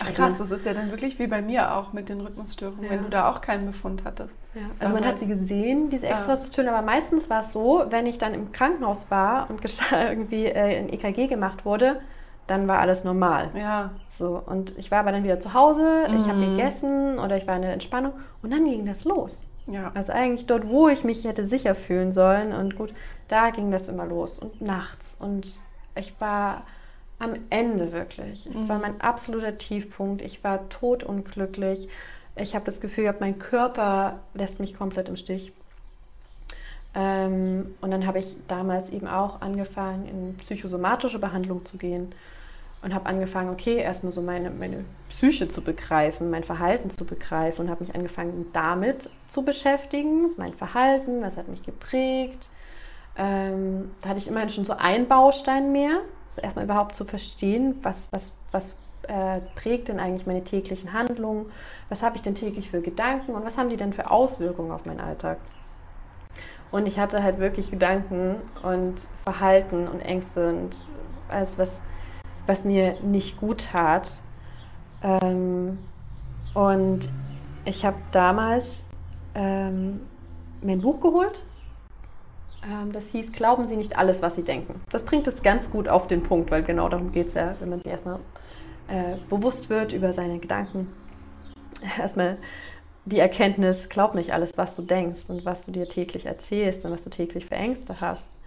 Ach 0.00 0.06
also 0.06 0.22
krass, 0.22 0.38
das 0.38 0.50
ist 0.50 0.66
ja 0.66 0.74
dann 0.74 0.90
wirklich 0.90 1.18
wie 1.20 1.28
bei 1.28 1.40
mir 1.40 1.76
auch 1.76 1.92
mit 1.92 2.08
den 2.08 2.20
Rhythmusstörungen, 2.20 2.84
ja. 2.84 2.90
wenn 2.90 3.04
du 3.04 3.10
da 3.10 3.30
auch 3.30 3.40
keinen 3.40 3.66
Befund 3.66 4.02
hattest. 4.04 4.36
Ja. 4.54 4.62
Also 4.80 4.94
man 4.94 5.04
hat 5.04 5.20
sie 5.20 5.28
gesehen, 5.28 5.88
diese 5.88 6.08
Extrasystole, 6.08 6.66
ja. 6.66 6.74
aber 6.74 6.84
meistens 6.84 7.30
war 7.30 7.40
es 7.40 7.52
so, 7.52 7.84
wenn 7.90 8.06
ich 8.06 8.18
dann 8.18 8.34
im 8.34 8.50
Krankenhaus 8.50 9.10
war 9.10 9.48
und 9.50 9.60
irgendwie 9.92 10.46
äh, 10.46 10.78
ein 10.78 10.92
EKG 10.92 11.28
gemacht 11.28 11.64
wurde, 11.64 12.00
dann 12.48 12.66
war 12.66 12.80
alles 12.80 13.04
normal. 13.04 13.50
Ja. 13.54 13.90
So, 14.08 14.42
und 14.44 14.76
ich 14.76 14.90
war 14.90 15.00
aber 15.00 15.12
dann 15.12 15.22
wieder 15.22 15.38
zu 15.38 15.54
Hause, 15.54 16.06
mhm. 16.08 16.16
ich 16.16 16.28
habe 16.28 16.40
gegessen 16.40 17.20
oder 17.20 17.36
ich 17.36 17.46
war 17.46 17.54
in 17.56 17.62
der 17.62 17.72
Entspannung 17.72 18.14
und 18.42 18.52
dann 18.52 18.64
ging 18.64 18.84
das 18.86 19.04
los. 19.04 19.48
Ja. 19.66 19.92
Also 19.94 20.12
eigentlich 20.12 20.46
dort, 20.46 20.68
wo 20.68 20.88
ich 20.88 21.04
mich 21.04 21.24
hätte 21.24 21.44
sicher 21.44 21.74
fühlen 21.74 22.12
sollen 22.12 22.52
und 22.52 22.76
gut, 22.76 22.92
da 23.28 23.50
ging 23.50 23.70
das 23.70 23.88
immer 23.88 24.04
los 24.04 24.38
und 24.38 24.60
nachts 24.60 25.16
und 25.18 25.58
ich 25.94 26.14
war 26.20 26.64
am 27.18 27.34
Ende 27.50 27.92
wirklich. 27.92 28.46
Es 28.46 28.56
mhm. 28.56 28.68
war 28.68 28.78
mein 28.78 29.00
absoluter 29.00 29.56
Tiefpunkt. 29.56 30.20
Ich 30.20 30.42
war 30.44 30.68
totunglücklich. 30.68 31.88
Ich 32.36 32.54
habe 32.54 32.64
das 32.64 32.80
Gefühl 32.80 33.04
gehabt, 33.04 33.20
mein 33.20 33.38
Körper 33.38 34.20
lässt 34.34 34.60
mich 34.60 34.74
komplett 34.74 35.08
im 35.08 35.16
Stich. 35.16 35.52
Ähm, 36.94 37.74
und 37.80 37.90
dann 37.90 38.06
habe 38.06 38.18
ich 38.18 38.36
damals 38.48 38.90
eben 38.90 39.06
auch 39.06 39.40
angefangen, 39.40 40.06
in 40.06 40.36
psychosomatische 40.38 41.18
Behandlung 41.18 41.64
zu 41.64 41.76
gehen 41.76 42.12
und 42.84 42.94
habe 42.94 43.06
angefangen, 43.06 43.50
okay, 43.50 43.76
erstmal 43.78 44.12
so 44.12 44.20
meine, 44.20 44.50
meine 44.50 44.84
Psyche 45.08 45.48
zu 45.48 45.62
begreifen, 45.62 46.30
mein 46.30 46.44
Verhalten 46.44 46.90
zu 46.90 47.06
begreifen 47.06 47.64
und 47.64 47.70
habe 47.70 47.82
mich 47.82 47.94
angefangen, 47.94 48.46
damit 48.52 49.08
zu 49.26 49.42
beschäftigen, 49.42 50.30
mein 50.36 50.52
Verhalten, 50.52 51.22
was 51.22 51.38
hat 51.38 51.48
mich 51.48 51.62
geprägt. 51.62 52.50
Ähm, 53.16 53.92
da 54.02 54.10
hatte 54.10 54.18
ich 54.18 54.28
immerhin 54.28 54.50
schon 54.50 54.66
so 54.66 54.74
einen 54.74 55.08
Baustein 55.08 55.72
mehr, 55.72 56.00
so 56.28 56.42
erstmal 56.42 56.66
überhaupt 56.66 56.94
zu 56.94 57.06
verstehen, 57.06 57.78
was, 57.82 58.12
was, 58.12 58.34
was 58.52 58.76
äh, 59.08 59.40
prägt 59.54 59.88
denn 59.88 59.98
eigentlich 59.98 60.26
meine 60.26 60.44
täglichen 60.44 60.92
Handlungen, 60.92 61.46
was 61.88 62.02
habe 62.02 62.16
ich 62.16 62.22
denn 62.22 62.34
täglich 62.34 62.70
für 62.70 62.82
Gedanken 62.82 63.32
und 63.32 63.46
was 63.46 63.56
haben 63.56 63.70
die 63.70 63.78
denn 63.78 63.94
für 63.94 64.10
Auswirkungen 64.10 64.72
auf 64.72 64.84
meinen 64.84 65.00
Alltag. 65.00 65.38
Und 66.70 66.86
ich 66.86 66.98
hatte 66.98 67.22
halt 67.22 67.38
wirklich 67.38 67.70
Gedanken 67.70 68.36
und 68.62 69.06
Verhalten 69.22 69.88
und 69.88 70.00
Ängste 70.00 70.48
und 70.48 70.84
alles, 71.28 71.56
was, 71.56 71.80
was 72.46 72.64
mir 72.64 72.96
nicht 73.02 73.38
gut 73.38 73.68
tat. 73.72 74.10
Ähm, 75.02 75.78
und 76.54 77.08
ich 77.64 77.84
habe 77.84 77.96
damals 78.12 78.82
ähm, 79.34 80.00
mir 80.62 80.72
ein 80.72 80.80
Buch 80.80 81.00
geholt 81.00 81.44
ähm, 82.64 82.92
das 82.92 83.08
hieß, 83.08 83.32
glauben 83.32 83.68
Sie 83.68 83.76
nicht 83.76 83.98
alles, 83.98 84.22
was 84.22 84.36
Sie 84.36 84.42
denken. 84.42 84.80
Das 84.90 85.04
bringt 85.04 85.26
es 85.26 85.42
ganz 85.42 85.70
gut 85.70 85.88
auf 85.88 86.06
den 86.06 86.22
Punkt, 86.22 86.50
weil 86.50 86.62
genau 86.62 86.88
darum 86.88 87.12
geht 87.12 87.28
es 87.28 87.34
ja, 87.34 87.56
wenn 87.60 87.68
man 87.68 87.80
sich 87.80 87.90
erstmal 87.90 88.20
äh, 88.88 89.16
bewusst 89.28 89.70
wird 89.70 89.92
über 89.92 90.12
seine 90.12 90.38
Gedanken. 90.38 90.88
Erstmal 91.98 92.38
die 93.04 93.18
Erkenntnis, 93.18 93.88
glaub 93.90 94.14
nicht 94.14 94.32
alles, 94.32 94.56
was 94.56 94.76
du 94.76 94.82
denkst 94.82 95.28
und 95.28 95.44
was 95.44 95.66
du 95.66 95.72
dir 95.72 95.88
täglich 95.88 96.24
erzählst 96.24 96.86
und 96.86 96.92
was 96.92 97.04
du 97.04 97.10
täglich 97.10 97.46
für 97.46 97.54
Ängste 97.54 98.00
hast. 98.00 98.38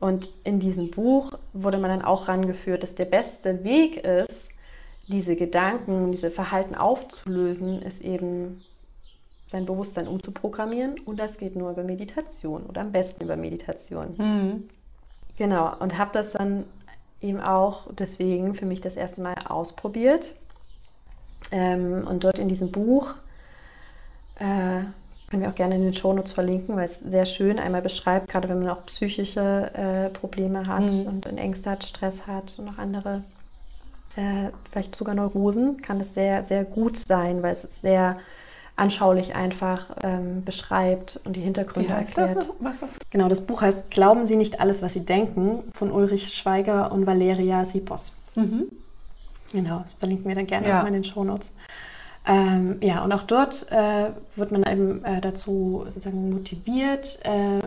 Und 0.00 0.28
in 0.44 0.60
diesem 0.60 0.90
Buch 0.90 1.32
wurde 1.52 1.78
man 1.78 1.90
dann 1.90 2.02
auch 2.02 2.28
rangeführt, 2.28 2.82
dass 2.82 2.94
der 2.94 3.06
beste 3.06 3.64
Weg 3.64 4.04
ist, 4.04 4.50
diese 5.08 5.36
Gedanken, 5.36 6.12
diese 6.12 6.30
Verhalten 6.30 6.74
aufzulösen, 6.74 7.82
ist 7.82 8.02
eben 8.02 8.62
sein 9.48 9.64
Bewusstsein 9.64 10.06
umzuprogrammieren 10.06 11.00
und 11.00 11.18
das 11.18 11.38
geht 11.38 11.56
nur 11.56 11.70
über 11.70 11.82
Meditation 11.82 12.64
oder 12.66 12.82
am 12.82 12.92
besten 12.92 13.24
über 13.24 13.36
Meditation. 13.36 14.14
Mhm. 14.18 14.68
Genau, 15.38 15.74
und 15.78 15.96
habe 15.96 16.10
das 16.12 16.32
dann 16.32 16.64
eben 17.20 17.40
auch 17.40 17.86
deswegen 17.94 18.54
für 18.54 18.66
mich 18.66 18.80
das 18.80 18.96
erste 18.96 19.22
Mal 19.22 19.34
ausprobiert. 19.48 20.34
Ähm, 21.50 22.06
und 22.06 22.24
dort 22.24 22.38
in 22.38 22.48
diesem 22.48 22.70
Buch 22.70 23.14
äh, 24.38 24.80
können 25.28 25.42
wir 25.42 25.50
auch 25.50 25.54
gerne 25.54 25.76
in 25.76 25.82
den 25.82 25.94
Shownotes 25.94 26.32
verlinken, 26.32 26.76
weil 26.76 26.84
es 26.84 27.00
sehr 27.00 27.26
schön 27.26 27.58
einmal 27.58 27.82
beschreibt, 27.82 28.28
gerade 28.28 28.48
wenn 28.48 28.60
man 28.60 28.70
auch 28.70 28.86
psychische 28.86 29.70
äh, 29.74 30.08
Probleme 30.10 30.66
hat 30.66 30.90
mhm. 30.90 31.06
und, 31.06 31.26
Ängste 31.26 31.70
hat, 31.70 31.84
Stress 31.84 32.26
hat 32.26 32.54
und 32.58 32.64
noch 32.64 32.78
andere, 32.78 33.22
äh, 34.16 34.50
vielleicht 34.70 34.96
sogar 34.96 35.14
Neurosen, 35.14 35.82
kann 35.82 35.98
das 35.98 36.14
sehr, 36.14 36.44
sehr 36.44 36.64
gut 36.64 36.96
sein, 36.96 37.42
weil 37.42 37.52
es 37.52 37.62
sehr 37.82 38.18
anschaulich 38.76 39.34
einfach 39.34 39.86
ähm, 40.02 40.44
beschreibt 40.44 41.20
und 41.24 41.34
die 41.34 41.40
Hintergründe 41.40 41.88
Wie 41.88 41.92
heißt 41.92 42.16
erklärt. 42.16 42.36
das? 42.38 42.54
Was 42.60 42.80
das? 42.80 42.98
Genau, 43.10 43.28
das 43.28 43.44
Buch 43.44 43.60
heißt 43.60 43.90
Glauben 43.90 44.24
Sie 44.24 44.36
nicht 44.36 44.60
alles, 44.60 44.82
was 44.82 44.92
Sie 44.92 45.04
denken 45.04 45.64
von 45.74 45.90
Ulrich 45.90 46.32
Schweiger 46.32 46.92
und 46.92 47.06
Valeria 47.06 47.64
Sipos. 47.64 48.16
Mhm. 48.36 48.68
Genau, 49.52 49.80
das 49.80 49.92
verlinken 49.94 50.28
wir 50.28 50.36
dann 50.36 50.46
gerne 50.46 50.68
Ja. 50.68 50.78
auch 50.78 50.82
mal 50.82 50.88
in 50.88 50.94
den 50.94 51.04
Shownotes. 51.04 51.50
Ähm, 52.28 52.76
ja, 52.82 53.02
und 53.02 53.12
auch 53.12 53.22
dort 53.22 53.72
äh, 53.72 54.10
wird 54.36 54.52
man 54.52 54.62
eben 54.64 55.02
äh, 55.02 55.20
dazu 55.20 55.84
sozusagen 55.86 56.30
motiviert, 56.30 57.18
äh, 57.24 57.60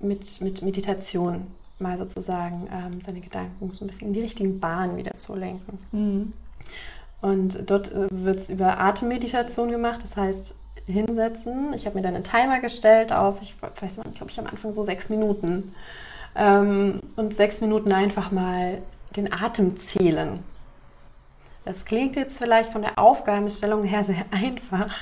mit, 0.00 0.40
mit 0.40 0.62
Meditation 0.62 1.46
mal 1.78 1.98
sozusagen 1.98 2.66
ähm, 2.72 3.00
seine 3.02 3.20
Gedanken 3.20 3.70
so 3.72 3.84
ein 3.84 3.88
bisschen 3.88 4.08
in 4.08 4.14
die 4.14 4.22
richtigen 4.22 4.58
Bahnen 4.58 4.96
wieder 4.96 5.16
zu 5.18 5.34
lenken. 5.36 5.78
Mhm. 5.92 6.32
Und 7.20 7.70
dort 7.70 7.92
äh, 7.92 8.08
wird 8.10 8.38
es 8.38 8.48
über 8.48 8.80
Atemmeditation 8.80 9.70
gemacht, 9.70 10.00
das 10.02 10.16
heißt 10.16 10.54
hinsetzen. 10.86 11.74
Ich 11.74 11.84
habe 11.84 11.96
mir 11.96 12.02
dann 12.02 12.14
einen 12.14 12.24
Timer 12.24 12.60
gestellt 12.60 13.12
auf, 13.12 13.36
ich 13.42 13.54
weiß 13.60 13.98
nicht, 13.98 14.14
glaube 14.14 14.30
ich 14.30 14.38
am 14.38 14.46
Anfang 14.46 14.72
so 14.72 14.82
sechs 14.82 15.10
Minuten. 15.10 15.74
Ähm, 16.36 17.00
und 17.16 17.34
sechs 17.34 17.60
Minuten 17.60 17.92
einfach 17.92 18.30
mal 18.30 18.78
den 19.14 19.32
Atem 19.32 19.78
zählen. 19.78 20.40
Das 21.64 21.84
klingt 21.84 22.16
jetzt 22.16 22.38
vielleicht 22.38 22.70
von 22.72 22.82
der 22.82 22.98
Aufgabenstellung 22.98 23.84
her 23.84 24.04
sehr 24.04 24.24
einfach. 24.30 24.94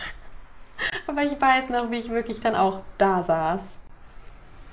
Aber 1.06 1.22
ich 1.22 1.40
weiß 1.40 1.70
noch, 1.70 1.90
wie 1.90 1.98
ich 1.98 2.10
wirklich 2.10 2.40
dann 2.40 2.54
auch 2.56 2.80
da 2.98 3.22
saß. 3.22 3.78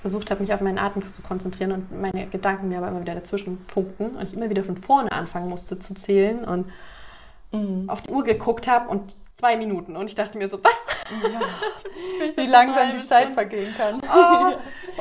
Versucht 0.02 0.32
habe, 0.32 0.42
mich 0.42 0.54
auf 0.54 0.62
meinen 0.62 0.78
Atem 0.80 1.04
zu 1.14 1.22
konzentrieren 1.22 1.74
und 1.74 2.02
meine 2.02 2.28
Gedanken 2.28 2.70
mir 2.70 2.78
aber 2.78 2.88
immer 2.88 3.02
wieder 3.02 3.16
dazwischen 3.16 3.64
funkten 3.68 4.16
und 4.16 4.24
ich 4.24 4.34
immer 4.34 4.50
wieder 4.50 4.64
von 4.64 4.78
vorne 4.78 5.12
anfangen 5.12 5.50
musste 5.50 5.78
zu 5.80 5.94
zählen 5.94 6.44
und 6.46 6.72
Mhm. 7.52 7.90
auf 7.90 8.02
die 8.02 8.12
Uhr 8.12 8.24
geguckt 8.24 8.68
habe 8.68 8.90
und 8.90 9.16
zwei 9.36 9.58
Minuten. 9.58 9.96
Und 9.96 10.06
ich 10.06 10.14
dachte 10.16 10.38
mir 10.38 10.48
so, 10.50 10.60
was? 10.64 10.86
Ja. 11.24 11.40
Wie 12.36 12.46
langsam 12.48 12.96
die 12.96 13.04
Zeit 13.08 13.32
vergehen 13.32 13.74
kann. 13.76 14.02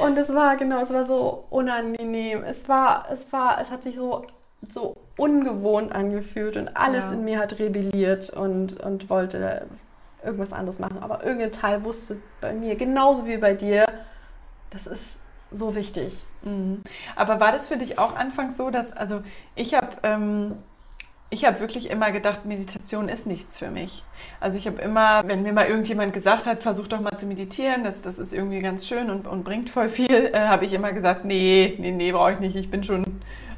Oh, 0.00 0.02
und 0.04 0.16
es 0.16 0.32
war, 0.32 0.56
genau, 0.56 0.80
es 0.80 0.90
war 0.90 1.04
so 1.04 1.44
unangenehm. 1.50 2.42
Es 2.44 2.66
war, 2.68 3.06
es 3.12 3.30
war, 3.32 3.60
es 3.60 3.70
hat 3.70 3.82
sich 3.82 3.96
so, 3.96 4.24
so 4.70 4.96
ungewohnt 5.18 5.92
angefühlt 5.92 6.56
und 6.56 6.74
alles 6.76 7.06
Ja. 7.06 7.12
in 7.12 7.24
mir 7.24 7.38
hat 7.38 7.58
rebelliert 7.58 8.30
und, 8.30 8.80
und 8.80 9.10
wollte 9.10 9.66
irgendwas 10.24 10.52
anderes 10.52 10.78
machen. 10.78 10.98
Aber 11.02 11.22
irgendein 11.24 11.52
Teil 11.52 11.84
wusste 11.84 12.16
bei 12.40 12.52
mir, 12.54 12.76
genauso 12.76 13.26
wie 13.26 13.36
bei 13.36 13.52
dir, 13.54 13.84
das 14.70 14.86
ist 14.86 15.18
so 15.50 15.74
wichtig. 15.74 16.22
Mhm. 16.42 16.82
Aber 17.16 17.40
war 17.40 17.52
das 17.52 17.68
für 17.68 17.76
dich 17.76 17.98
auch 17.98 18.16
anfangs 18.16 18.56
so, 18.56 18.70
dass, 18.70 18.92
also 18.92 19.22
ich 19.54 19.74
habe 19.74 19.88
ähm, 20.02 20.56
ich 21.30 21.44
habe 21.44 21.60
wirklich 21.60 21.90
immer 21.90 22.10
gedacht, 22.10 22.46
Meditation 22.46 23.08
ist 23.08 23.26
nichts 23.26 23.58
für 23.58 23.70
mich. 23.70 24.02
Also 24.40 24.56
ich 24.56 24.66
habe 24.66 24.80
immer, 24.80 25.26
wenn 25.26 25.42
mir 25.42 25.52
mal 25.52 25.66
irgendjemand 25.66 26.12
gesagt 26.14 26.46
hat, 26.46 26.62
versuch 26.62 26.88
doch 26.88 27.00
mal 27.00 27.16
zu 27.16 27.26
meditieren, 27.26 27.84
das, 27.84 28.00
das 28.00 28.18
ist 28.18 28.32
irgendwie 28.32 28.60
ganz 28.60 28.86
schön 28.86 29.10
und, 29.10 29.26
und 29.26 29.44
bringt 29.44 29.68
voll 29.68 29.88
viel, 29.88 30.10
äh, 30.32 30.48
habe 30.48 30.64
ich 30.64 30.72
immer 30.72 30.92
gesagt, 30.92 31.24
nee, 31.24 31.74
nee, 31.78 31.92
nee, 31.92 32.12
brauche 32.12 32.32
ich 32.32 32.40
nicht, 32.40 32.56
ich 32.56 32.70
bin 32.70 32.82
schon 32.82 33.04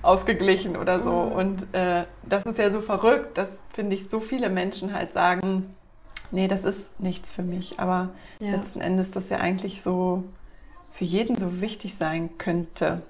ausgeglichen 0.02 0.76
oder 0.76 1.00
so. 1.00 1.12
Mhm. 1.12 1.32
Und 1.32 1.74
äh, 1.74 2.04
das 2.22 2.44
ist 2.44 2.58
ja 2.58 2.70
so 2.70 2.80
verrückt, 2.80 3.38
dass, 3.38 3.62
finde 3.72 3.94
ich, 3.94 4.10
so 4.10 4.18
viele 4.18 4.48
Menschen 4.48 4.92
halt 4.92 5.12
sagen, 5.12 5.74
nee, 6.32 6.48
das 6.48 6.64
ist 6.64 6.98
nichts 7.00 7.30
für 7.30 7.42
mich. 7.42 7.78
Aber 7.78 8.10
Ja. 8.40 8.52
letzten 8.52 8.80
Endes 8.80 9.12
das 9.12 9.28
ja 9.28 9.38
eigentlich 9.38 9.82
so 9.82 10.24
für 10.92 11.04
jeden 11.04 11.36
so 11.36 11.60
wichtig 11.60 11.94
sein 11.94 12.30
könnte. 12.38 13.02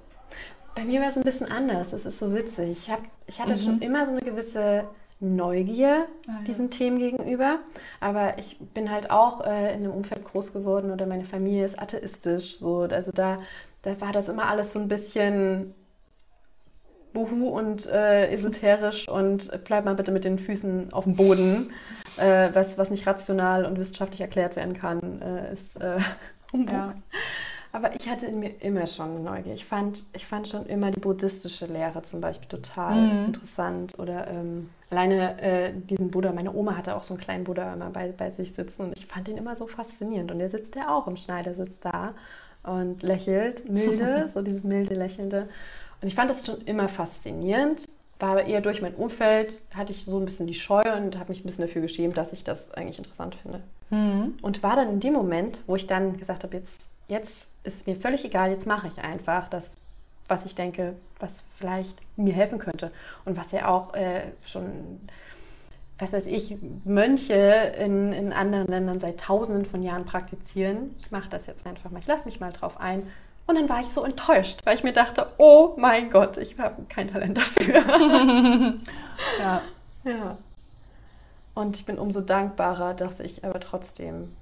Bei 0.80 0.86
mir 0.86 1.00
war 1.02 1.08
es 1.10 1.16
ein 1.18 1.22
bisschen 1.24 1.50
anders. 1.52 1.90
Das 1.90 2.06
ist 2.06 2.18
so 2.18 2.34
witzig. 2.34 2.70
Ich, 2.70 2.90
hab, 2.90 3.00
ich 3.26 3.38
hatte 3.38 3.52
Mhm. 3.52 3.56
schon 3.58 3.80
immer 3.82 4.06
so 4.06 4.12
eine 4.12 4.20
gewisse 4.22 4.84
Neugier 5.20 6.06
Ah, 6.26 6.30
ja. 6.38 6.44
diesen 6.46 6.70
Themen 6.70 6.98
gegenüber. 6.98 7.58
Aber 8.00 8.38
ich 8.38 8.58
bin 8.72 8.90
halt 8.90 9.10
auch 9.10 9.42
äh, 9.44 9.74
in 9.74 9.80
einem 9.84 9.92
Umfeld 9.92 10.24
groß 10.24 10.54
geworden 10.54 10.90
oder 10.90 11.04
meine 11.04 11.24
Familie 11.24 11.66
ist 11.66 11.78
atheistisch. 11.78 12.58
So. 12.58 12.78
Also 12.90 13.12
da, 13.12 13.40
da 13.82 14.00
war 14.00 14.12
das 14.12 14.30
immer 14.30 14.46
alles 14.48 14.72
so 14.72 14.78
ein 14.78 14.88
bisschen 14.88 15.74
buhu 17.12 17.48
und 17.48 17.86
äh, 17.86 18.30
esoterisch 18.30 19.06
und 19.08 19.50
bleib 19.64 19.84
mal 19.84 19.96
bitte 19.96 20.12
mit 20.12 20.24
den 20.24 20.38
Füßen 20.38 20.92
auf 20.94 21.04
dem 21.04 21.16
Boden. 21.16 21.72
Äh, 22.16 22.50
was, 22.54 22.78
was 22.78 22.90
nicht 22.90 23.06
rational 23.06 23.66
und 23.66 23.78
wissenschaftlich 23.78 24.20
erklärt 24.22 24.56
werden 24.56 24.74
kann, 24.74 25.20
äh, 25.20 25.52
ist 25.52 25.78
äh, 25.82 25.98
Humbug. 26.52 26.72
Ja. 26.72 26.94
Aber 27.72 27.94
ich 27.94 28.08
hatte 28.08 28.26
in 28.26 28.40
mir 28.40 28.50
immer 28.60 28.86
schon 28.86 29.10
eine 29.10 29.20
Neugier. 29.20 29.54
Ich 29.54 29.64
fand, 29.64 30.04
ich 30.12 30.26
fand 30.26 30.48
schon 30.48 30.66
immer 30.66 30.90
die 30.90 30.98
buddhistische 31.00 31.66
Lehre 31.66 32.02
zum 32.02 32.20
Beispiel 32.20 32.48
total 32.48 32.96
Mhm. 32.96 33.26
interessant. 33.26 33.98
Oder 33.98 34.26
ähm, 34.28 34.70
alleine 34.90 35.40
äh, 35.40 35.72
diesen 35.74 36.10
Buddha, 36.10 36.32
meine 36.32 36.52
Oma 36.52 36.76
hatte 36.76 36.96
auch 36.96 37.04
so 37.04 37.14
einen 37.14 37.22
kleinen 37.22 37.44
Buddha 37.44 37.72
immer 37.72 37.90
bei, 37.90 38.08
bei 38.16 38.30
sich 38.30 38.52
sitzen 38.54 38.82
und 38.82 38.96
ich 38.96 39.06
fand 39.06 39.28
ihn 39.28 39.36
immer 39.36 39.54
so 39.54 39.66
faszinierend. 39.68 40.32
Und 40.32 40.40
der 40.40 40.48
sitzt 40.50 40.74
ja 40.74 40.92
auch 40.92 41.06
im 41.06 41.16
Schneidersitz 41.16 41.78
da 41.80 42.14
und 42.64 43.02
lächelt, 43.02 43.68
milde, 43.70 44.28
so 44.34 44.42
dieses 44.42 44.64
milde 44.64 44.94
Lächelnde. 44.94 45.48
Und 46.02 46.08
ich 46.08 46.14
fand 46.16 46.28
das 46.30 46.44
schon 46.44 46.60
immer 46.62 46.88
faszinierend, 46.88 47.88
war 48.18 48.30
aber 48.32 48.44
eher 48.46 48.60
durch 48.62 48.82
mein 48.82 48.94
Umfeld, 48.94 49.60
hatte 49.74 49.92
ich 49.92 50.04
so 50.04 50.18
ein 50.18 50.24
bisschen 50.24 50.46
die 50.46 50.54
Scheu 50.54 50.82
und 50.96 51.18
habe 51.18 51.28
mich 51.30 51.44
ein 51.44 51.46
bisschen 51.46 51.66
dafür 51.66 51.82
geschämt, 51.82 52.16
dass 52.16 52.32
ich 52.32 52.42
das 52.42 52.72
eigentlich 52.72 52.98
interessant 52.98 53.34
finde. 53.36 53.60
Mhm. 53.90 54.34
Und 54.42 54.62
war 54.62 54.76
dann 54.76 54.88
in 54.90 55.00
dem 55.00 55.12
Moment, 55.14 55.62
wo 55.66 55.76
ich 55.76 55.86
dann 55.86 56.16
gesagt 56.18 56.42
habe, 56.42 56.56
jetzt, 56.56 56.82
jetzt 57.10 57.48
ist 57.64 57.76
es 57.76 57.86
mir 57.86 57.96
völlig 57.96 58.24
egal, 58.24 58.50
jetzt 58.50 58.66
mache 58.66 58.88
ich 58.88 59.00
einfach 59.00 59.48
das, 59.48 59.76
was 60.28 60.46
ich 60.46 60.54
denke, 60.54 60.94
was 61.18 61.42
vielleicht 61.58 61.96
mir 62.16 62.32
helfen 62.32 62.58
könnte. 62.58 62.90
Und 63.24 63.36
was 63.36 63.52
ja 63.52 63.68
auch 63.68 63.94
äh, 63.94 64.22
schon, 64.44 65.00
was 65.98 66.12
weiß 66.12 66.26
ich, 66.26 66.56
Mönche 66.84 67.74
in, 67.78 68.12
in 68.12 68.32
anderen 68.32 68.68
Ländern 68.68 69.00
seit 69.00 69.20
tausenden 69.20 69.66
von 69.66 69.82
Jahren 69.82 70.06
praktizieren. 70.06 70.94
Ich 71.00 71.10
mache 71.10 71.28
das 71.28 71.46
jetzt 71.46 71.66
einfach 71.66 71.90
mal, 71.90 71.98
ich 71.98 72.06
lasse 72.06 72.24
mich 72.24 72.40
mal 72.40 72.52
drauf 72.52 72.80
ein. 72.80 73.02
Und 73.46 73.56
dann 73.56 73.68
war 73.68 73.80
ich 73.80 73.88
so 73.88 74.04
enttäuscht, 74.04 74.60
weil 74.64 74.76
ich 74.76 74.84
mir 74.84 74.92
dachte, 74.92 75.26
oh 75.38 75.74
mein 75.76 76.10
Gott, 76.10 76.36
ich 76.38 76.56
habe 76.58 76.84
kein 76.88 77.08
Talent 77.08 77.36
dafür. 77.36 77.84
Ja. 79.38 79.60
Ja. 80.04 80.38
Und 81.54 81.76
ich 81.76 81.84
bin 81.84 81.98
umso 81.98 82.20
dankbarer, 82.22 82.94
dass 82.94 83.20
ich 83.20 83.44
aber 83.44 83.60
trotzdem, 83.60 84.34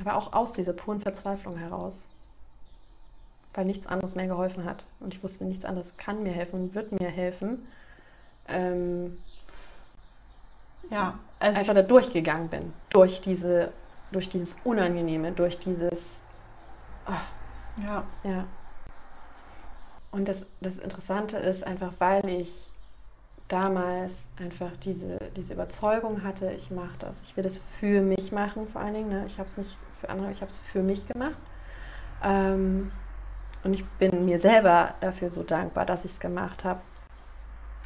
aber 0.00 0.16
auch 0.16 0.32
aus 0.32 0.52
dieser 0.52 0.72
puren 0.72 1.00
Verzweiflung 1.00 1.56
heraus, 1.56 1.96
weil 3.54 3.64
nichts 3.64 3.86
anderes 3.86 4.14
mehr 4.14 4.26
geholfen 4.26 4.64
hat 4.64 4.86
und 5.00 5.14
ich 5.14 5.22
wusste, 5.22 5.44
nichts 5.44 5.64
anderes 5.64 5.96
kann 5.96 6.22
mir 6.22 6.32
helfen 6.32 6.60
und 6.60 6.74
wird 6.74 6.92
mir 6.92 7.08
helfen, 7.08 7.66
ähm, 8.48 9.18
ja. 10.90 11.18
Also 11.38 11.58
einfach 11.58 11.74
da 11.74 11.82
durchgegangen 11.82 12.48
bin. 12.48 12.72
Durch 12.90 13.20
diese, 13.20 13.72
durch 14.12 14.28
dieses 14.28 14.56
Unangenehme, 14.64 15.32
durch 15.32 15.58
dieses, 15.58 16.22
ah, 17.06 17.20
ja. 17.82 18.04
ja. 18.22 18.46
Und 20.10 20.28
das, 20.28 20.46
das 20.60 20.78
Interessante 20.78 21.36
ist 21.36 21.66
einfach, 21.66 21.92
weil 21.98 22.28
ich 22.28 22.70
damals 23.48 24.28
einfach 24.38 24.70
diese, 24.82 25.18
diese 25.36 25.54
Überzeugung 25.54 26.24
hatte, 26.24 26.50
ich 26.52 26.70
mache 26.70 26.96
das. 26.98 27.20
Ich 27.22 27.36
will 27.36 27.44
das 27.44 27.60
für 27.78 28.00
mich 28.00 28.32
machen, 28.32 28.66
vor 28.68 28.80
allen 28.80 28.94
Dingen. 28.94 29.08
Ne? 29.10 29.24
Ich 29.26 29.38
habe 29.38 29.48
es 29.48 29.56
nicht 29.56 29.76
für 30.00 30.08
andere, 30.08 30.30
ich 30.30 30.40
habe 30.40 30.50
es 30.50 30.60
für 30.60 30.82
mich 30.82 31.06
gemacht. 31.06 31.36
Ähm, 32.22 32.90
und 33.62 33.74
ich 33.74 33.84
bin 33.98 34.24
mir 34.24 34.38
selber 34.38 34.94
dafür 35.00 35.30
so 35.30 35.42
dankbar, 35.42 35.86
dass 35.86 36.04
ich 36.04 36.12
es 36.12 36.20
gemacht 36.20 36.64
habe, 36.64 36.80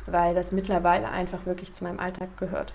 weil 0.06 0.34
das 0.34 0.52
mittlerweile 0.52 1.08
einfach 1.10 1.46
wirklich 1.46 1.72
zu 1.72 1.84
meinem 1.84 2.00
Alltag 2.00 2.36
gehört. 2.36 2.72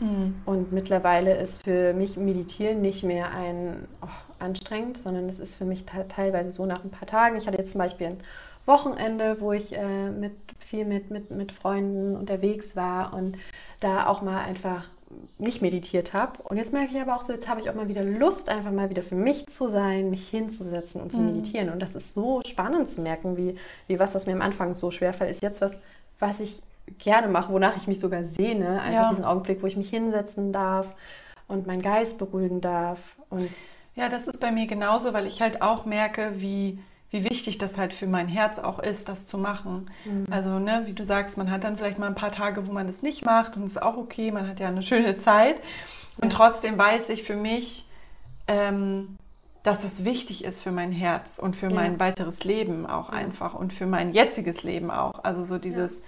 Mhm. 0.00 0.42
Und 0.44 0.72
mittlerweile 0.72 1.36
ist 1.36 1.62
für 1.62 1.92
mich 1.92 2.16
Meditieren 2.16 2.80
nicht 2.80 3.04
mehr 3.04 3.30
ein 3.32 3.86
oh, 4.02 4.08
anstrengend, 4.38 4.98
sondern 4.98 5.28
es 5.28 5.38
ist 5.38 5.56
für 5.56 5.64
mich 5.64 5.86
te 5.86 6.06
teilweise 6.08 6.50
so 6.50 6.66
nach 6.66 6.82
ein 6.82 6.90
paar 6.90 7.06
Tagen. 7.06 7.36
Ich 7.36 7.46
hatte 7.46 7.58
jetzt 7.58 7.72
zum 7.72 7.78
Beispiel 7.80 8.08
ein 8.08 8.18
Wochenende, 8.66 9.40
wo 9.40 9.52
ich 9.52 9.74
äh, 9.76 10.10
mit, 10.10 10.32
viel 10.58 10.84
mit, 10.84 11.10
mit, 11.10 11.30
mit 11.30 11.52
Freunden 11.52 12.16
unterwegs 12.16 12.76
war 12.76 13.14
und 13.14 13.36
da 13.80 14.06
auch 14.06 14.22
mal 14.22 14.38
einfach 14.42 14.86
nicht 15.38 15.62
meditiert 15.62 16.12
habe. 16.12 16.42
Und 16.42 16.56
jetzt 16.56 16.72
merke 16.72 16.92
ich 16.94 17.00
aber 17.00 17.14
auch 17.16 17.22
so, 17.22 17.32
jetzt 17.32 17.48
habe 17.48 17.60
ich 17.60 17.70
auch 17.70 17.74
mal 17.74 17.88
wieder 17.88 18.02
Lust, 18.02 18.48
einfach 18.48 18.72
mal 18.72 18.90
wieder 18.90 19.02
für 19.02 19.14
mich 19.14 19.46
zu 19.46 19.68
sein, 19.68 20.10
mich 20.10 20.28
hinzusetzen 20.28 21.00
und 21.00 21.12
zu 21.12 21.20
Mhm. 21.20 21.26
meditieren. 21.26 21.70
Und 21.70 21.80
das 21.80 21.94
ist 21.94 22.14
so 22.14 22.40
spannend 22.46 22.88
zu 22.90 23.00
merken, 23.00 23.36
wie, 23.36 23.56
wie 23.86 23.98
was, 23.98 24.14
was 24.14 24.26
mir 24.26 24.32
am 24.32 24.42
Anfang 24.42 24.74
so 24.74 24.90
schwerfällt, 24.90 25.30
ist 25.30 25.42
jetzt 25.42 25.60
was, 25.60 25.78
was 26.18 26.40
ich 26.40 26.62
gerne 26.98 27.28
mache, 27.28 27.52
wonach 27.52 27.76
ich 27.76 27.86
mich 27.86 28.00
sogar 28.00 28.24
sehne. 28.24 28.80
Einfach 28.80 29.02
Ja. 29.04 29.08
diesen 29.10 29.24
Augenblick, 29.24 29.62
wo 29.62 29.66
ich 29.66 29.76
mich 29.76 29.90
hinsetzen 29.90 30.52
darf 30.52 30.86
und 31.48 31.66
meinen 31.66 31.82
Geist 31.82 32.18
beruhigen 32.18 32.60
darf. 32.60 32.98
Und 33.30 33.48
Ja, 33.94 34.08
das 34.08 34.26
ist 34.26 34.40
bei 34.40 34.50
mir 34.50 34.66
genauso, 34.66 35.12
weil 35.12 35.26
ich 35.26 35.40
halt 35.40 35.62
auch 35.62 35.84
merke, 35.84 36.32
wie, 36.40 36.78
wie 37.14 37.22
wichtig 37.22 37.58
das 37.58 37.78
halt 37.78 37.94
für 37.94 38.08
mein 38.08 38.26
Herz 38.26 38.58
auch 38.58 38.80
ist, 38.80 39.08
das 39.08 39.24
zu 39.24 39.38
machen. 39.38 39.88
Also, 40.32 40.58
ne, 40.58 40.82
wie 40.86 40.94
du 40.94 41.04
sagst, 41.06 41.38
man 41.38 41.48
hat 41.48 41.62
dann 41.62 41.76
vielleicht 41.78 42.00
mal 42.00 42.08
ein 42.08 42.16
paar 42.16 42.32
Tage, 42.32 42.66
wo 42.66 42.72
man 42.72 42.88
das 42.88 43.02
nicht 43.02 43.24
macht 43.24 43.56
und 43.56 43.64
ist 43.64 43.80
auch 43.80 43.96
okay, 43.96 44.32
man 44.32 44.48
hat 44.48 44.58
ja 44.58 44.66
eine 44.66 44.82
schöne 44.82 45.16
Zeit. 45.18 45.56
Und 46.20 46.32
Ja. 46.32 46.38
trotzdem 46.38 46.76
weiß 46.76 47.10
ich 47.10 47.22
für 47.22 47.36
mich, 47.36 47.86
ähm, 48.48 49.16
dass 49.62 49.82
das 49.82 50.04
wichtig 50.04 50.44
ist 50.44 50.60
für 50.60 50.72
mein 50.72 50.90
Herz 50.90 51.38
und 51.38 51.54
für 51.54 51.68
Ja. 51.68 51.74
mein 51.74 52.00
weiteres 52.00 52.42
Leben 52.42 52.84
auch 52.84 53.10
einfach 53.10 53.54
und 53.54 53.72
für 53.72 53.86
mein 53.86 54.12
jetziges 54.12 54.64
Leben 54.64 54.90
auch. 54.90 55.22
Also 55.22 55.44
so 55.44 55.58
dieses, 55.58 56.02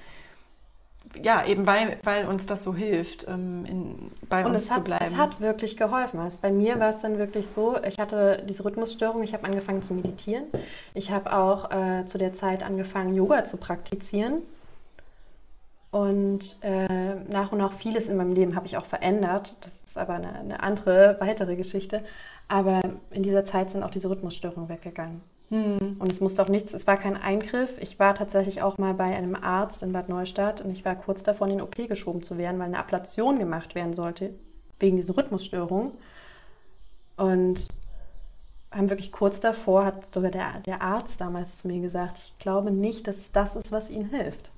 ja, 1.23 1.45
eben 1.47 1.67
weil, 1.67 1.99
weil 2.03 2.27
uns 2.27 2.47
das 2.47 2.63
so 2.63 2.75
hilft, 2.75 3.27
ähm, 3.29 3.65
in, 3.67 4.11
bei 4.29 4.45
und 4.45 4.53
uns 4.53 4.65
es 4.65 4.69
zu 4.69 4.75
hat, 4.75 4.85
bleiben. 4.85 5.05
es 5.05 5.17
hat 5.17 5.41
wirklich 5.41 5.77
geholfen. 5.77 6.21
Also 6.21 6.39
bei 6.43 6.51
mir 6.51 6.79
war 6.79 6.91
es 6.91 7.01
dann 7.01 7.19
wirklich 7.19 7.49
so, 7.49 7.77
ich 7.83 7.99
hatte 7.99 8.43
diese 8.49 8.65
Rhythmusstörung, 8.65 9.23
ich 9.23 9.33
habe 9.33 9.45
angefangen 9.45 9.83
zu 9.83 9.95
meditieren. 9.95 10.45
Ich 10.95 11.11
habe 11.11 11.33
auch 11.33 11.71
äh, 11.71 12.07
zu 12.07 12.19
der 12.19 12.33
Zeit 12.33 12.63
angefangen, 12.63 13.15
Yoga 13.15 13.45
zu 13.45 13.57
praktizieren. 13.57 14.43
Und 15.91 16.59
äh, 16.63 17.15
nach 17.29 17.53
und 17.53 17.59
nach 17.59 17.73
vieles 17.73 18.09
in 18.09 18.17
meinem 18.17 18.35
Leben 18.35 18.55
habe 18.55 18.67
ich 18.67 18.77
auch 18.77 18.87
verändert. 18.87 19.57
Das 19.65 19.83
ist 19.83 19.97
aber 19.97 20.15
eine, 20.15 20.33
eine 20.33 20.61
andere, 20.61 21.17
weitere 21.21 21.57
Geschichte. 21.57 22.03
Aber 22.49 22.81
in 23.11 23.23
dieser 23.23 23.45
Zeit 23.45 23.71
sind 23.71 23.83
auch 23.83 23.91
diese 23.91 24.11
Rhythmusstörungen 24.11 24.69
weggegangen. 24.69 25.23
Hm. 25.51 25.97
Und 25.99 26.11
es 26.11 26.21
musste 26.21 26.43
auch 26.43 26.49
nichts, 26.49 26.75
es 26.75 26.87
war 26.87 26.97
kein 26.97 27.17
Eingriff. 27.17 27.71
Ich 27.79 27.99
war 27.99 28.15
tatsächlich 28.15 28.63
auch 28.63 28.79
mal 28.79 28.95
bei 28.95 29.15
einem 29.17 29.37
Arzt 29.37 29.83
in 29.83 29.93
Bad 29.93 30.09
Neustadt 30.09 30.61
und 30.61 30.71
ich 30.71 30.85
war 30.85 30.97
kurz 30.97 31.23
davor, 31.23 31.47
in 31.47 31.59
den 31.59 31.63
OP 31.63 31.77
geschoben 31.77 32.23
zu 32.23 32.37
werden, 32.39 32.59
weil 32.59 32.67
eine 32.67 32.79
Ablation 32.79 33.39
gemacht 33.39 33.75
werden 33.75 33.95
sollte, 33.95 34.35
wegen 34.81 34.97
dieser 34.97 35.17
Rhythmusstörung. 35.17 35.93
Und 37.17 37.69
haben 38.73 38.91
wirklich 38.91 39.13
kurz 39.13 39.41
davor, 39.41 39.85
hat 39.85 40.13
sogar 40.13 40.31
der, 40.31 40.61
der 40.67 40.83
Arzt 40.83 41.21
damals 41.21 41.59
zu 41.59 41.69
mir 41.69 41.81
gesagt, 41.81 42.19
ich 42.19 42.39
glaube 42.39 42.71
nicht, 42.71 43.07
dass 43.07 43.17
es 43.17 43.33
das 43.33 43.57
ist, 43.57 43.73
was 43.73 43.89
Ihnen 43.89 44.11
hilft. 44.11 44.51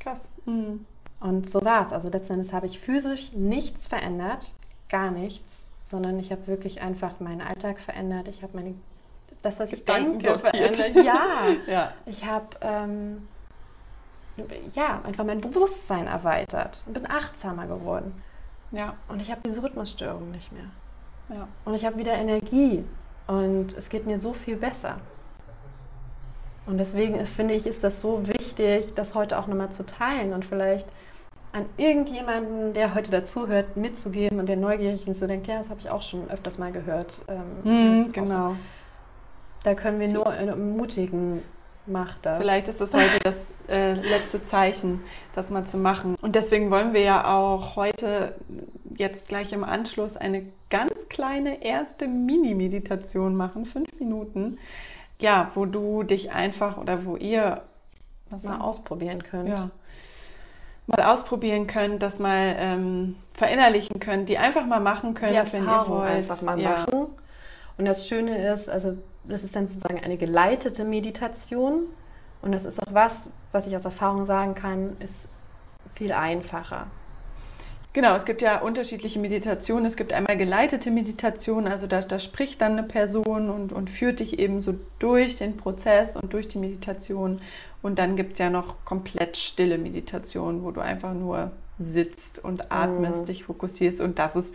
Krass. 0.00 0.28
Hm. 0.44 0.86
Und 1.20 1.50
so 1.50 1.60
war 1.62 1.82
es. 1.82 1.92
Also 1.92 2.08
letztendlich 2.08 2.52
habe 2.52 2.66
ich 2.66 2.78
physisch 2.78 3.32
nichts 3.32 3.88
verändert, 3.88 4.52
gar 4.88 5.10
nichts, 5.10 5.70
sondern 5.82 6.18
ich 6.18 6.30
habe 6.30 6.46
wirklich 6.46 6.80
einfach 6.80 7.20
meinen 7.20 7.40
Alltag 7.40 7.80
verändert. 7.80 8.28
Ich 8.28 8.42
habe 8.42 8.56
meine 8.56 8.74
das, 9.46 9.60
was 9.60 9.72
ich 9.72 9.84
denke, 9.84 10.38
verändert. 10.38 10.94
Ja, 11.04 11.18
Ja. 11.66 11.92
ich 12.06 12.24
habe 12.24 12.46
ähm, 12.60 13.26
ja 14.74 15.00
einfach 15.04 15.24
mein 15.24 15.40
Bewusstsein 15.40 16.06
erweitert 16.06 16.82
und 16.86 16.92
bin 16.94 17.08
achtsamer 17.10 17.66
geworden. 17.66 18.12
Ja. 18.72 18.94
Und 19.08 19.22
ich 19.22 19.30
habe 19.30 19.40
diese 19.46 19.62
Rhythmusstörung 19.62 20.30
nicht 20.30 20.52
mehr. 20.52 20.66
Ja. 21.30 21.48
Und 21.64 21.74
ich 21.74 21.84
habe 21.86 21.96
wieder 21.96 22.12
Energie 22.14 22.84
und 23.26 23.72
es 23.76 23.88
geht 23.88 24.06
mir 24.06 24.20
so 24.20 24.32
viel 24.32 24.56
besser. 24.56 24.96
Und 26.66 26.78
deswegen 26.78 27.24
finde 27.26 27.54
ich, 27.54 27.66
ist 27.66 27.84
das 27.84 28.00
so 28.00 28.26
wichtig, 28.26 28.92
das 28.94 29.14
heute 29.14 29.38
auch 29.38 29.46
nochmal 29.46 29.70
zu 29.70 29.86
teilen 29.86 30.32
und 30.32 30.44
vielleicht 30.44 30.88
an 31.52 31.64
irgendjemanden, 31.76 32.74
der 32.74 32.94
heute 32.94 33.10
dazuhört, 33.12 33.76
mitzugeben 33.76 34.40
und 34.40 34.48
der 34.48 34.56
neugierig 34.56 35.06
ist, 35.08 35.20
so 35.20 35.26
denkt, 35.26 35.46
ja, 35.46 35.58
das 35.58 35.70
habe 35.70 35.80
ich 35.80 35.88
auch 35.88 36.02
schon 36.02 36.28
öfters 36.28 36.58
mal 36.58 36.72
gehört. 36.72 37.24
Ähm, 37.28 37.42
Hm, 37.62 38.00
ist 38.02 38.08
auch- 38.08 38.12
genau. 38.12 38.56
Da 39.66 39.74
können 39.74 39.98
wir 39.98 40.06
nur 40.06 40.26
ermutigen, 40.26 41.42
macht 41.86 42.18
das. 42.24 42.38
Vielleicht 42.38 42.68
ist 42.68 42.80
das 42.80 42.94
heute 42.94 43.18
das 43.24 43.50
äh, 43.68 43.94
letzte 43.94 44.40
Zeichen, 44.44 45.02
das 45.34 45.50
mal 45.50 45.64
zu 45.64 45.76
machen. 45.76 46.14
Und 46.22 46.36
deswegen 46.36 46.70
wollen 46.70 46.94
wir 46.94 47.00
ja 47.00 47.36
auch 47.36 47.74
heute 47.74 48.36
jetzt 48.94 49.26
gleich 49.26 49.52
im 49.52 49.64
Anschluss 49.64 50.16
eine 50.16 50.44
ganz 50.70 51.08
kleine 51.08 51.64
erste 51.64 52.06
Mini-Meditation 52.06 53.34
machen, 53.34 53.66
fünf 53.66 53.88
Minuten. 53.98 54.58
Ja, 55.18 55.50
wo 55.56 55.64
du 55.64 56.04
dich 56.04 56.30
einfach 56.30 56.78
oder 56.78 57.04
wo 57.04 57.16
ihr 57.16 57.62
was 58.30 58.44
mal 58.44 58.60
ausprobieren 58.60 59.24
könnt. 59.24 59.48
ja, 59.48 59.70
mal 60.86 61.02
ausprobieren 61.06 61.66
könnt, 61.66 62.04
das 62.04 62.20
mal 62.20 62.54
ähm, 62.56 63.16
verinnerlichen 63.34 63.98
könnt, 63.98 64.28
die 64.28 64.38
einfach 64.38 64.64
mal 64.64 64.78
machen 64.78 65.14
könnt, 65.14 65.32
Die 65.32 65.36
Erfahrung 65.36 65.66
wenn 65.66 65.72
ihr 65.72 65.88
wollt. 65.88 66.10
einfach 66.10 66.42
mal 66.42 66.60
ja. 66.60 66.70
machen. 66.70 67.06
Und 67.78 67.84
das 67.84 68.06
Schöne 68.06 68.52
ist, 68.52 68.70
also 68.70 68.96
das 69.28 69.44
ist 69.44 69.56
dann 69.56 69.66
sozusagen 69.66 70.00
eine 70.02 70.16
geleitete 70.16 70.84
Meditation. 70.84 71.84
Und 72.42 72.52
das 72.52 72.64
ist 72.64 72.80
auch 72.80 72.92
was, 72.92 73.30
was 73.52 73.66
ich 73.66 73.76
aus 73.76 73.84
Erfahrung 73.84 74.24
sagen 74.24 74.54
kann, 74.54 74.96
ist 75.00 75.28
viel 75.94 76.12
einfacher. 76.12 76.86
Genau, 77.92 78.14
es 78.14 78.26
gibt 78.26 78.42
ja 78.42 78.60
unterschiedliche 78.60 79.18
Meditationen. 79.18 79.86
Es 79.86 79.96
gibt 79.96 80.12
einmal 80.12 80.36
geleitete 80.36 80.90
Meditation, 80.90 81.66
also 81.66 81.86
da, 81.86 82.02
da 82.02 82.18
spricht 82.18 82.60
dann 82.60 82.72
eine 82.72 82.82
Person 82.82 83.48
und, 83.48 83.72
und 83.72 83.88
führt 83.88 84.20
dich 84.20 84.38
eben 84.38 84.60
so 84.60 84.74
durch 84.98 85.36
den 85.36 85.56
Prozess 85.56 86.14
und 86.14 86.34
durch 86.34 86.46
die 86.46 86.58
Meditation. 86.58 87.40
Und 87.80 87.98
dann 87.98 88.14
gibt 88.16 88.34
es 88.34 88.38
ja 88.38 88.50
noch 88.50 88.84
komplett 88.84 89.38
stille 89.38 89.78
Meditation, 89.78 90.62
wo 90.62 90.72
du 90.72 90.82
einfach 90.82 91.14
nur 91.14 91.52
sitzt 91.78 92.42
und 92.44 92.70
atmest, 92.70 93.22
Mhm. 93.22 93.26
dich 93.26 93.44
fokussierst. 93.44 94.02
Und 94.02 94.18
das 94.18 94.36
ist 94.36 94.54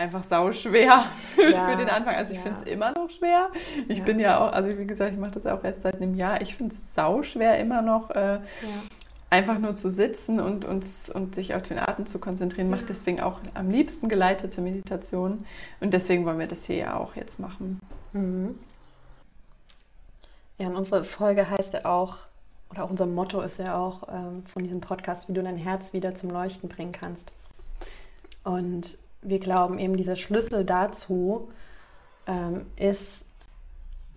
einfach 0.00 0.24
sau 0.24 0.50
schwer 0.52 1.04
für, 1.34 1.50
Ja, 1.52 1.68
für 1.70 1.76
den 1.76 1.88
Anfang. 1.88 2.14
Also 2.16 2.32
ich 2.32 2.38
ja. 2.38 2.42
finde 2.44 2.60
es 2.60 2.66
immer 2.66 2.92
noch 2.92 3.10
schwer. 3.10 3.48
Ich 3.88 3.98
Ja. 3.98 4.04
bin 4.04 4.18
ja 4.18 4.40
auch, 4.40 4.52
also 4.52 4.76
wie 4.78 4.86
gesagt, 4.86 5.12
ich 5.12 5.18
mache 5.18 5.32
das 5.32 5.46
auch 5.46 5.62
erst 5.62 5.82
seit 5.82 5.96
einem 5.96 6.14
Jahr. 6.14 6.40
Ich 6.40 6.56
finde 6.56 6.74
es 6.74 6.94
sau 6.94 7.22
schwer 7.22 7.58
immer 7.58 7.82
noch. 7.82 8.10
Äh, 8.10 8.40
einfach 9.32 9.60
nur 9.60 9.74
zu 9.76 9.90
sitzen 9.90 10.40
und, 10.40 10.64
uns, 10.64 11.08
und 11.08 11.36
sich 11.36 11.54
auf 11.54 11.62
den 11.62 11.78
Atem 11.78 12.04
zu 12.06 12.18
konzentrieren, 12.18 12.68
macht 12.68 12.88
deswegen 12.88 13.20
auch 13.20 13.38
am 13.54 13.70
liebsten 13.70 14.08
geleitete 14.08 14.60
Meditation. 14.60 15.44
Und 15.80 15.94
deswegen 15.94 16.26
wollen 16.26 16.40
wir 16.40 16.48
das 16.48 16.64
hier 16.64 16.76
ja 16.76 16.96
auch 16.96 17.14
jetzt 17.14 17.38
machen. 17.38 17.80
Mhm. 18.12 18.58
Ja, 20.58 20.66
und 20.66 20.74
unsere 20.76 21.04
Folge 21.04 21.48
heißt 21.48 21.74
ja 21.74 21.84
auch, 21.84 22.16
oder 22.70 22.84
auch 22.84 22.90
unser 22.90 23.06
Motto 23.06 23.40
ist 23.40 23.58
ja 23.58 23.76
auch 23.76 24.08
ähm, 24.12 24.44
von 24.46 24.62
diesem 24.64 24.80
Podcast, 24.80 25.28
wie 25.28 25.32
du 25.32 25.42
dein 25.42 25.56
Herz 25.56 25.92
wieder 25.92 26.14
zum 26.16 26.30
Leuchten 26.30 26.68
bringen 26.68 26.92
kannst. 26.92 27.30
Und 28.42 28.98
wir 29.22 29.38
glauben 29.38 29.78
eben, 29.78 29.96
dieser 29.96 30.16
Schlüssel 30.16 30.64
dazu 30.64 31.50
ähm, 32.26 32.66
ist, 32.76 33.24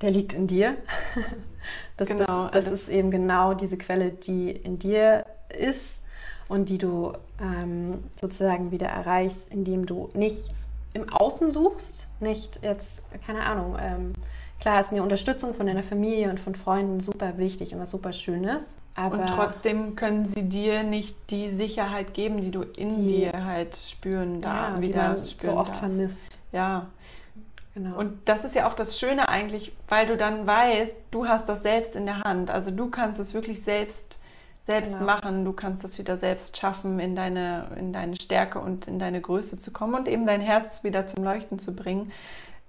der 0.02 0.12
liegt 0.12 0.34
in 0.34 0.48
dir. 0.48 0.78
das, 1.98 2.08
Genau, 2.08 2.48
das, 2.48 2.66
das 2.66 2.74
ist 2.74 2.90
eben 2.90 3.12
genau 3.12 3.54
diese 3.54 3.78
Quelle, 3.78 4.12
die 4.12 4.52
in 4.52 4.80
dir 4.80 5.26
ist 5.50 6.00
und 6.48 6.70
die 6.70 6.78
du 6.78 7.14
ähm, 7.42 8.04
sozusagen 8.20 8.72
wieder 8.72 8.88
erreichst, 8.88 9.52
indem 9.52 9.86
du 9.86 10.10
nicht 10.14 10.52
im 10.94 11.10
Außen 11.10 11.52
suchst, 11.52 12.08
nicht 12.20 12.60
jetzt, 12.62 13.02
keine 13.26 13.44
Ahnung, 13.44 13.78
ähm, 13.80 14.14
klar 14.60 14.80
ist 14.80 14.92
eine 14.92 15.04
Unterstützung 15.04 15.54
von 15.54 15.66
deiner 15.66 15.84
Familie 15.84 16.30
und 16.30 16.40
von 16.40 16.56
Freunden 16.56 17.00
super 17.00 17.38
wichtig 17.38 17.74
und 17.74 17.80
was 17.80 17.92
super 17.92 18.14
Schönes, 18.14 18.66
aber 18.96 19.20
und 19.20 19.28
trotzdem 19.28 19.96
können 19.96 20.28
sie 20.28 20.44
dir 20.44 20.84
nicht 20.84 21.16
die 21.30 21.50
Sicherheit 21.52 22.14
geben, 22.14 22.42
die 22.42 22.52
du 22.52 22.62
in 22.62 23.08
Die- 23.08 23.16
dir 23.18 23.46
halt 23.46 23.76
spüren 23.76 24.42
ja, 24.42 24.72
da, 24.72 24.76
die 24.78 24.82
wieder 24.88 25.14
man 25.16 25.26
spüren 25.26 25.54
so 25.54 25.60
oft 25.60 25.70
darfst. 25.72 25.80
vermisst. 25.80 26.40
Ja, 26.52 26.88
Genau. 27.76 27.98
und 27.98 28.14
das 28.26 28.46
ist 28.46 28.54
ja 28.54 28.68
auch 28.70 28.76
das 28.76 29.00
Schöne 29.00 29.30
eigentlich, 29.30 29.72
weil 29.90 30.06
du 30.06 30.16
dann 30.16 30.46
weißt, 30.46 30.96
du 31.10 31.28
hast 31.28 31.50
das 31.50 31.64
selbst 31.64 31.96
in 31.96 32.06
der 32.06 32.20
Hand. 32.22 32.52
Also 32.52 32.70
du 32.70 32.90
kannst 32.92 33.20
es 33.20 33.34
wirklich 33.34 33.64
selbst, 33.64 34.20
selbst 34.62 34.94
Genau. 34.94 35.06
machen. 35.08 35.44
Du 35.44 35.54
kannst 35.54 35.84
es 35.84 35.98
wieder 35.98 36.16
selbst 36.16 36.56
schaffen, 36.58 37.00
in 37.00 37.16
deine, 37.16 37.66
in 37.80 37.92
deine 37.92 38.16
Stärke 38.16 38.60
und 38.60 38.88
in 38.88 39.00
deine 39.00 39.22
Größe 39.22 39.58
zu 39.58 39.72
kommen 39.72 39.96
und 39.96 40.08
eben 40.08 40.28
dein 40.28 40.40
Herz 40.42 40.84
wieder 40.84 41.08
zum 41.08 41.24
Leuchten 41.24 41.58
zu 41.58 41.76
bringen, 41.76 42.12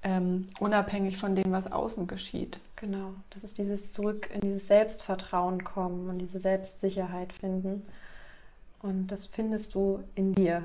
ähm, 0.04 0.48
unabhängig 0.60 1.16
von 1.16 1.34
dem, 1.34 1.50
was 1.50 1.72
außen 1.72 2.06
geschieht. 2.06 2.58
Genau, 2.76 3.14
das 3.30 3.42
ist 3.42 3.58
dieses 3.58 3.92
Zurück 3.92 4.30
in 4.32 4.40
dieses 4.40 4.68
Selbstvertrauen 4.68 5.64
kommen 5.64 6.08
und 6.08 6.18
diese 6.18 6.38
Selbstsicherheit 6.38 7.32
finden. 7.32 7.82
Und 8.82 9.08
das 9.08 9.24
findest 9.24 9.74
du 9.74 10.04
in 10.14 10.34
dir. 10.34 10.64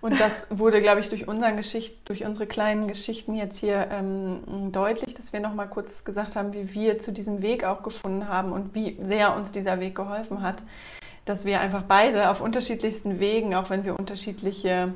Und 0.00 0.18
das 0.18 0.46
wurde, 0.48 0.80
glaube 0.80 1.00
ich, 1.00 1.10
durch, 1.10 1.28
unseren 1.28 1.58
Geschicht, 1.58 2.08
durch 2.08 2.24
unsere 2.24 2.46
kleinen 2.46 2.88
Geschichten 2.88 3.34
jetzt 3.34 3.58
hier 3.58 3.88
ähm, 3.90 4.72
deutlich, 4.72 5.14
dass 5.14 5.34
wir 5.34 5.40
nochmal 5.40 5.68
kurz 5.68 6.04
gesagt 6.04 6.36
haben, 6.36 6.54
wie 6.54 6.72
wir 6.72 6.98
zu 6.98 7.12
diesem 7.12 7.42
Weg 7.42 7.64
auch 7.64 7.82
gefunden 7.82 8.26
haben 8.28 8.52
und 8.52 8.74
wie 8.74 8.96
sehr 9.02 9.36
uns 9.36 9.52
dieser 9.52 9.78
Weg 9.78 9.94
geholfen 9.94 10.40
hat. 10.42 10.62
Dass 11.26 11.44
wir 11.44 11.60
einfach 11.60 11.82
beide 11.82 12.30
auf 12.30 12.40
unterschiedlichsten 12.40 13.20
Wegen, 13.20 13.54
auch 13.54 13.68
wenn 13.68 13.84
wir 13.84 13.98
unterschiedliche 13.98 14.94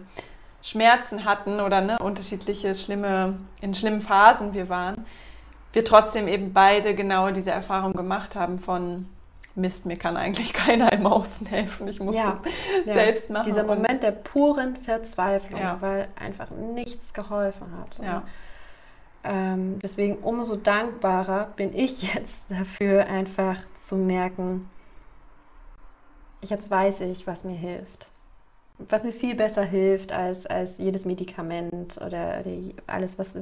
Schmerzen 0.64 1.26
hatten 1.26 1.60
oder 1.60 1.82
ne, 1.82 1.98
unterschiedliche 1.98 2.74
schlimme, 2.74 3.38
in 3.60 3.74
schlimmen 3.74 4.00
Phasen 4.00 4.54
wir 4.54 4.70
waren, 4.70 5.04
wir 5.74 5.84
trotzdem 5.84 6.26
eben 6.26 6.54
beide 6.54 6.94
genau 6.94 7.30
diese 7.30 7.50
Erfahrung 7.50 7.92
gemacht 7.92 8.34
haben 8.34 8.58
von 8.58 9.06
Mist, 9.56 9.84
mir 9.84 9.96
kann 9.96 10.16
eigentlich 10.16 10.52
keiner 10.54 10.90
im 10.94 11.06
Außen 11.06 11.46
helfen. 11.46 11.86
Ich 11.86 12.00
muss 12.00 12.16
Ja, 12.16 12.30
das 12.30 12.86
Ja, 12.86 12.92
selbst 12.94 13.30
machen. 13.30 13.44
Dieser 13.44 13.64
Moment 13.64 14.02
der 14.02 14.12
puren 14.12 14.76
Verzweiflung, 14.78 15.60
Ja. 15.60 15.76
weil 15.80 16.08
einfach 16.18 16.48
nichts 16.50 17.12
geholfen 17.12 17.66
hat. 17.78 17.98
Ja. 18.02 18.22
Ähm, 19.22 19.78
deswegen 19.82 20.16
umso 20.16 20.56
dankbarer 20.56 21.48
bin 21.56 21.76
ich 21.76 22.02
jetzt 22.14 22.46
dafür, 22.50 23.06
einfach 23.06 23.58
zu 23.74 23.96
merken, 23.96 24.70
jetzt 26.40 26.70
weiß 26.70 27.02
ich, 27.02 27.26
was 27.26 27.44
mir 27.44 27.54
hilft. 27.56 28.08
Was 28.78 29.04
mir 29.04 29.12
viel 29.12 29.36
besser 29.36 29.62
hilft 29.62 30.10
als, 30.12 30.46
als 30.46 30.78
jedes 30.78 31.06
Medikament 31.06 31.96
oder 32.04 32.42
die, 32.42 32.74
alles, 32.88 33.20
was, 33.20 33.36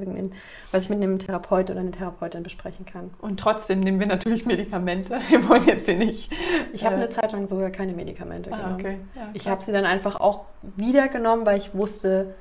was 0.71 0.83
ich 0.83 0.89
mit 0.89 1.01
einem 1.01 1.17
Therapeut 1.17 1.71
oder 1.71 1.79
einer 1.79 1.91
Therapeutin 1.91 2.43
besprechen 2.43 2.85
kann. 2.85 3.09
Und 3.19 3.39
trotzdem 3.39 3.79
nehmen 3.79 3.99
wir 3.99 4.05
natürlich 4.05 4.45
Medikamente. 4.45 5.19
Wir 5.29 5.49
wollen 5.49 5.65
jetzt 5.65 5.87
hier 5.87 5.97
nicht. 5.97 6.31
Ich 6.71 6.85
habe 6.85 6.95
Äh, 6.95 6.99
eine 6.99 7.09
Zeit 7.09 7.31
lang 7.31 7.47
sogar 7.47 7.71
keine 7.71 7.93
Medikamente 7.93 8.51
Ah, 8.53 8.57
genommen. 8.57 8.75
okay. 8.75 8.97
Ja, 9.15 9.29
Ich 9.33 9.47
habe 9.47 9.63
sie 9.63 9.71
dann 9.71 9.85
einfach 9.85 10.19
auch 10.19 10.45
wieder 10.77 11.07
genommen, 11.07 11.47
weil 11.47 11.57
ich 11.57 11.73
wusste, 11.73 12.35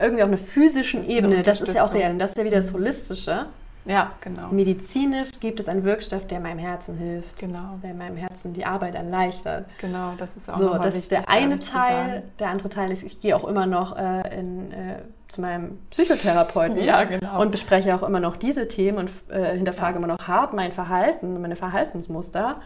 irgendwie 0.00 0.24
auf 0.24 0.28
einer 0.28 0.38
physischen 0.38 1.00
Das 1.02 1.08
Ebene, 1.08 1.42
das 1.44 1.60
ist 1.60 1.72
ja 1.72 1.84
auch 1.84 1.94
real, 1.94 2.10
und 2.10 2.18
das 2.18 2.30
ist 2.30 2.36
ja 2.38 2.44
wieder 2.44 2.56
das. 2.62 2.72
Holistische. 2.72 3.46
Ja, 3.84 4.12
genau. 4.20 4.48
Medizinisch 4.50 5.40
gibt 5.40 5.60
es 5.60 5.68
einen 5.68 5.84
Wirkstoff, 5.84 6.26
der 6.26 6.40
meinem 6.40 6.58
Herzen 6.58 6.96
hilft. 6.96 7.38
Genau. 7.38 7.78
Der 7.82 7.94
meinem 7.94 8.16
Herzen 8.16 8.52
die 8.52 8.64
Arbeit 8.64 8.94
erleichtert. 8.94 9.66
Genau, 9.78 10.14
das 10.16 10.34
ist 10.36 10.50
auch 10.50 10.58
so. 10.58 10.78
Das 10.78 10.94
ist 10.94 11.10
der 11.10 11.28
eine 11.28 11.58
Teil. 11.58 12.22
Der 12.38 12.48
andere 12.48 12.68
Teil 12.70 12.90
ist, 12.90 13.02
ich 13.02 13.20
gehe 13.20 13.36
auch 13.36 13.44
immer 13.44 13.66
noch 13.66 13.96
äh, 13.96 14.38
in, 14.38 14.72
äh, 14.72 14.96
zu 15.28 15.40
meinem 15.40 15.78
Psychotherapeuten 15.90 16.82
ja, 16.82 17.04
genau. 17.04 17.40
und 17.40 17.50
bespreche 17.50 17.94
auch 17.94 18.02
immer 18.02 18.20
noch 18.20 18.36
diese 18.36 18.68
Themen 18.68 18.98
und 18.98 19.10
äh, 19.28 19.54
hinterfrage 19.54 19.92
ja. 19.92 19.98
immer 19.98 20.06
noch 20.06 20.26
hart 20.26 20.54
mein 20.54 20.72
Verhalten, 20.72 21.40
meine 21.40 21.56
Verhaltensmuster. 21.56 22.60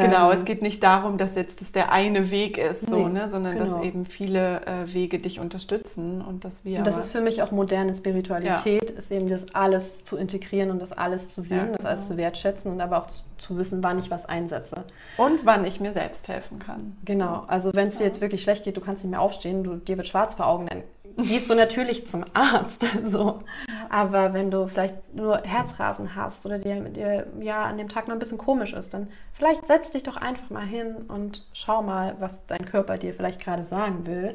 Genau, 0.00 0.30
ähm, 0.30 0.36
es 0.36 0.44
geht 0.44 0.62
nicht 0.62 0.82
darum, 0.82 1.18
dass 1.18 1.34
jetzt 1.34 1.60
das 1.60 1.72
der 1.72 1.92
eine 1.92 2.30
Weg 2.30 2.58
ist, 2.58 2.88
so, 2.88 3.06
nee, 3.08 3.20
ne, 3.20 3.28
sondern 3.28 3.58
genau. 3.58 3.76
dass 3.76 3.84
eben 3.84 4.06
viele 4.06 4.66
äh, 4.66 4.92
Wege 4.92 5.18
dich 5.18 5.40
unterstützen 5.40 6.22
und 6.22 6.44
dass 6.44 6.64
wir. 6.64 6.78
Und 6.78 6.86
das 6.86 6.96
ist 6.96 7.10
für 7.10 7.20
mich 7.20 7.42
auch 7.42 7.50
moderne 7.50 7.94
Spiritualität, 7.94 8.90
ja. 8.90 8.96
ist 8.96 9.10
eben 9.10 9.28
das 9.28 9.54
alles 9.54 10.04
zu 10.04 10.16
integrieren 10.16 10.70
und 10.70 10.80
das 10.80 10.92
alles 10.92 11.28
zu 11.28 11.42
sehen, 11.42 11.56
ja, 11.56 11.64
genau. 11.64 11.76
das 11.76 11.86
alles 11.86 12.08
zu 12.08 12.16
wertschätzen 12.16 12.72
und 12.72 12.80
aber 12.80 13.02
auch 13.02 13.06
zu, 13.06 13.22
zu, 13.38 13.58
wissen, 13.58 13.82
wann 13.82 13.98
ich 13.98 14.10
was 14.10 14.26
einsetze. 14.26 14.84
Und 15.16 15.44
wann 15.44 15.64
ich 15.64 15.80
mir 15.80 15.92
selbst 15.92 16.28
helfen 16.28 16.58
kann. 16.58 16.96
Genau, 17.04 17.44
also 17.46 17.70
wenn 17.72 17.88
es 17.88 17.96
dir 17.96 18.04
jetzt 18.04 18.20
wirklich 18.20 18.42
schlecht 18.42 18.64
geht, 18.64 18.76
du 18.76 18.80
kannst 18.80 19.04
nicht 19.04 19.10
mehr 19.10 19.20
aufstehen, 19.20 19.64
du, 19.64 19.76
dir 19.76 19.96
wird 19.96 20.06
schwarz 20.06 20.34
vor 20.34 20.46
Augen, 20.46 20.66
dann 20.66 20.82
gehst 21.18 21.50
du 21.50 21.54
natürlich 21.54 22.06
zum 22.06 22.24
Arzt. 22.32 22.84
So. 23.04 23.42
Aber 23.88 24.34
wenn 24.34 24.50
du 24.50 24.66
vielleicht 24.68 25.14
nur 25.14 25.38
Herzrasen 25.38 26.14
hast 26.14 26.44
oder 26.44 26.58
dir, 26.58 26.80
dir 26.80 27.26
ja 27.40 27.64
an 27.64 27.78
dem 27.78 27.88
Tag 27.88 28.06
mal 28.06 28.14
ein 28.14 28.18
bisschen 28.18 28.38
komisch 28.38 28.72
ist, 28.72 28.92
dann 28.92 29.08
vielleicht 29.32 29.66
setz 29.66 29.90
dich 29.90 30.02
doch 30.02 30.16
einfach 30.16 30.50
mal 30.50 30.66
hin 30.66 30.96
und 31.08 31.46
schau 31.52 31.82
mal, 31.82 32.16
was 32.18 32.46
dein 32.46 32.64
Körper 32.66 32.98
dir 32.98 33.14
vielleicht 33.14 33.40
gerade 33.40 33.64
sagen 33.64 34.06
will. 34.06 34.34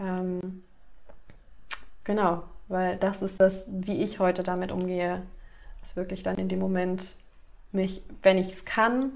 Ähm, 0.00 0.62
genau, 2.02 2.42
weil 2.68 2.96
das 2.96 3.22
ist 3.22 3.38
das, 3.38 3.68
wie 3.70 4.02
ich 4.02 4.18
heute 4.18 4.42
damit 4.42 4.72
umgehe, 4.72 5.22
ist 5.82 5.96
wirklich 5.96 6.22
dann 6.22 6.36
in 6.36 6.48
dem 6.48 6.58
Moment 6.58 7.14
mich, 7.70 8.02
wenn 8.22 8.38
ich 8.38 8.52
es 8.52 8.64
kann, 8.64 9.12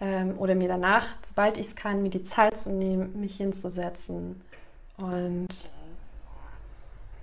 ähm, 0.00 0.38
oder 0.38 0.54
mir 0.54 0.68
danach, 0.68 1.06
sobald 1.22 1.58
ich 1.58 1.68
es 1.68 1.76
kann, 1.76 2.02
mir 2.02 2.10
die 2.10 2.24
Zeit 2.24 2.56
zu 2.56 2.70
nehmen, 2.70 3.20
mich 3.20 3.36
hinzusetzen 3.36 4.40
und 4.96 5.48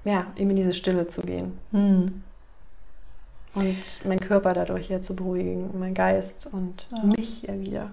ja, 0.04 0.28
eben 0.36 0.50
in 0.52 0.56
diese 0.58 0.74
Stille 0.74 1.08
zu 1.08 1.22
gehen. 1.22 1.58
Hm. 1.72 2.24
Und 3.54 3.78
meinen 4.06 4.20
Körper 4.20 4.54
dadurch 4.54 4.90
ja 4.90 5.02
zu 5.02 5.16
beruhigen, 5.16 5.78
mein 5.78 5.94
Geist 5.94 6.48
und 6.52 6.88
ja. 6.92 7.04
mich 7.04 7.42
ja 7.44 7.60
wieder. 7.60 7.92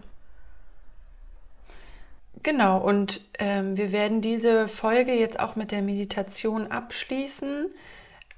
Genau, 2.42 2.79
und 2.79 3.21
ähm, 3.38 3.77
wir 3.77 3.90
werden 3.90 4.21
diese 4.21 4.68
Folge 4.68 5.12
jetzt 5.12 5.40
auch 5.40 5.57
mit 5.57 5.73
der 5.73 5.83
Meditation 5.83 6.68
abschließen. 6.68 7.66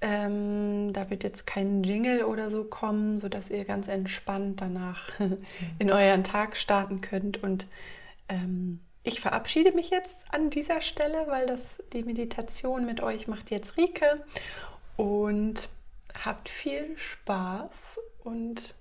Ähm, 0.01 0.95
da 0.95 1.11
wird 1.11 1.25
jetzt 1.25 1.47
kein 1.47 1.83
Jingle 1.83 2.25
oder 2.25 2.51
so 2.51 2.65
kommen, 2.65 3.19
sodass 3.19 3.51
ihr 3.51 3.67
ganz 3.67 3.89
entspannt 3.89 4.63
danach 4.63 5.11
in 5.79 5.91
euren 5.91 6.25
Tag 6.25 6.57
starten 6.57 7.03
könnt. 7.03 7.43
Und 7.43 7.67
ähm, 8.31 8.81
ich 9.03 9.21
verabschiede 9.21 9.73
mich 9.73 9.91
jetzt 9.91 10.17
an 10.31 10.51
dieser 10.51 10.81
Stelle, 10.81 11.27
weil 11.27 11.47
das 11.47 11.83
die 11.93 12.03
Meditation 12.03 12.85
mit 12.85 13.01
euch 13.03 13.29
macht 13.29 13.51
jetzt 13.51 13.77
Rike 13.77 14.25
und 14.97 15.69
habt 16.25 16.49
viel 16.49 16.97
Spaß 16.99 17.99
und 18.25 18.75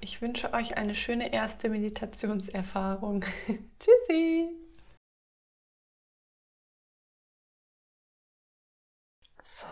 ich 0.00 0.22
wünsche 0.22 0.52
euch 0.54 0.76
eine 0.76 0.94
schöne 0.94 1.32
erste 1.32 1.68
Meditationserfahrung. 1.68 3.24
Tschüssi! 3.78 4.48
So, 9.44 9.66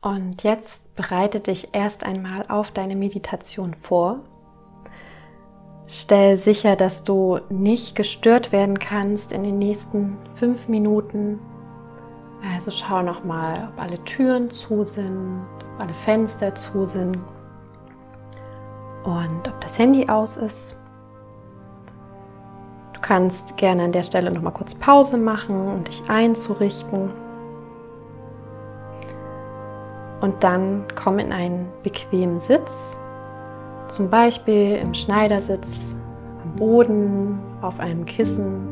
und 0.00 0.42
jetzt 0.42 0.94
bereite 0.96 1.40
dich 1.40 1.74
erst 1.74 2.02
einmal 2.02 2.46
auf 2.48 2.70
deine 2.70 2.96
Meditation 2.96 3.74
vor. 3.74 4.24
Stell 5.88 6.36
sicher, 6.36 6.76
dass 6.76 7.04
du 7.04 7.40
nicht 7.50 7.96
gestört 7.96 8.52
werden 8.52 8.78
kannst 8.78 9.32
in 9.32 9.42
den 9.42 9.58
nächsten 9.58 10.16
fünf 10.34 10.68
Minuten. 10.68 11.38
Also 12.54 12.70
schau 12.70 13.02
nochmal, 13.02 13.68
ob 13.72 13.82
alle 13.82 14.02
Türen 14.04 14.50
zu 14.50 14.84
sind, 14.84 15.42
ob 15.74 15.82
alle 15.82 15.94
Fenster 15.94 16.54
zu 16.54 16.86
sind 16.86 17.18
und 19.04 19.48
ob 19.48 19.60
das 19.60 19.78
Handy 19.78 20.08
aus 20.08 20.36
ist. 20.36 20.78
Du 22.94 23.00
kannst 23.00 23.56
gerne 23.56 23.84
an 23.84 23.92
der 23.92 24.02
Stelle 24.04 24.30
nochmal 24.30 24.52
kurz 24.52 24.74
Pause 24.74 25.16
machen 25.16 25.68
und 25.68 25.88
dich 25.88 26.02
einzurichten. 26.08 27.10
Und 30.20 30.42
dann 30.44 30.84
komm 30.94 31.18
in 31.18 31.32
einen 31.32 31.68
bequemen 31.82 32.38
Sitz 32.38 32.96
zum 33.92 34.08
Beispiel 34.08 34.76
im 34.76 34.94
Schneidersitz 34.94 35.96
am 36.42 36.56
Boden, 36.56 37.38
auf 37.60 37.78
einem 37.78 38.06
Kissen. 38.06 38.66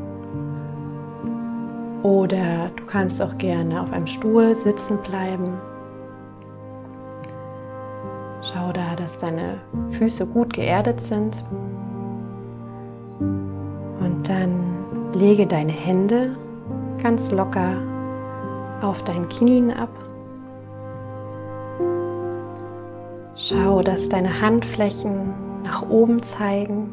Oder 2.02 2.70
du 2.76 2.84
kannst 2.86 3.20
auch 3.20 3.36
gerne 3.36 3.82
auf 3.82 3.92
einem 3.92 4.06
Stuhl 4.06 4.54
sitzen 4.54 4.98
bleiben. 5.02 5.60
Schau 8.42 8.72
da, 8.72 8.96
dass 8.96 9.18
deine 9.18 9.58
Füße 9.90 10.26
gut 10.26 10.54
geerdet 10.54 11.00
sind. 11.02 11.44
Und 13.20 14.26
dann 14.26 15.12
lege 15.12 15.46
deine 15.46 15.72
Hände 15.72 16.34
ganz 17.02 17.30
locker 17.30 17.74
auf 18.80 19.04
deinen 19.04 19.28
Knien 19.28 19.70
ab. 19.70 19.90
Schau, 23.42 23.80
dass 23.80 24.10
deine 24.10 24.42
Handflächen 24.42 25.32
nach 25.64 25.88
oben 25.88 26.22
zeigen, 26.22 26.90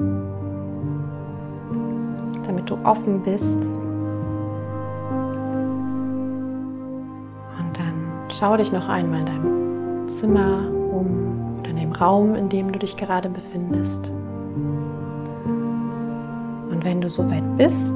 damit 2.46 2.70
du 2.70 2.78
offen 2.86 3.22
bist. 3.22 3.60
Und 7.60 7.78
dann 7.78 7.94
schau 8.30 8.56
dich 8.56 8.72
noch 8.72 8.88
einmal 8.88 9.20
in 9.20 9.26
deinem 9.26 10.08
Zimmer 10.08 10.70
um 10.72 11.58
oder 11.60 11.70
in 11.72 11.76
dem 11.76 11.92
Raum, 11.92 12.34
in 12.36 12.48
dem 12.48 12.72
du 12.72 12.80
dich 12.80 12.96
gerade 12.96 13.28
befindest. 13.28 14.10
Und 16.70 16.80
wenn 16.82 17.02
du 17.02 17.10
soweit 17.10 17.44
bist, 17.58 17.96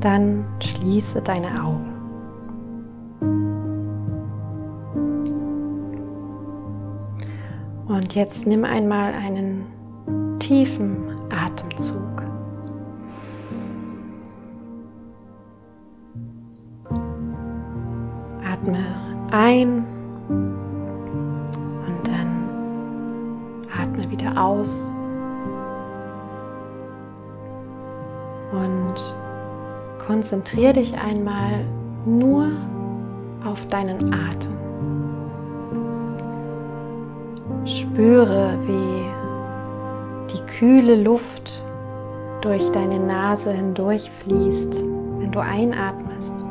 dann 0.00 0.46
schließe 0.60 1.20
deine 1.20 1.62
Augen. 1.62 1.97
Und 8.08 8.14
jetzt 8.14 8.46
nimm 8.46 8.64
einmal 8.64 9.12
einen 9.12 9.66
tiefen 10.38 10.96
Atemzug. 11.28 12.22
Atme 18.50 18.78
ein 19.30 19.84
und 21.86 22.08
dann 22.08 23.68
atme 23.78 24.10
wieder 24.10 24.42
aus. 24.42 24.90
Und 28.52 29.16
konzentriere 29.98 30.72
dich 30.72 30.96
einmal 30.96 31.66
nur 32.06 32.52
auf 33.44 33.66
deinen 33.66 34.14
Atem. 34.14 34.57
Spüre, 37.98 38.54
wie 38.64 39.10
die 40.32 40.40
kühle 40.46 41.02
Luft 41.02 41.64
durch 42.42 42.70
deine 42.70 43.00
Nase 43.00 43.50
hindurch 43.50 44.08
fließt, 44.22 44.84
wenn 45.18 45.32
du 45.32 45.40
einatmest. 45.40 46.44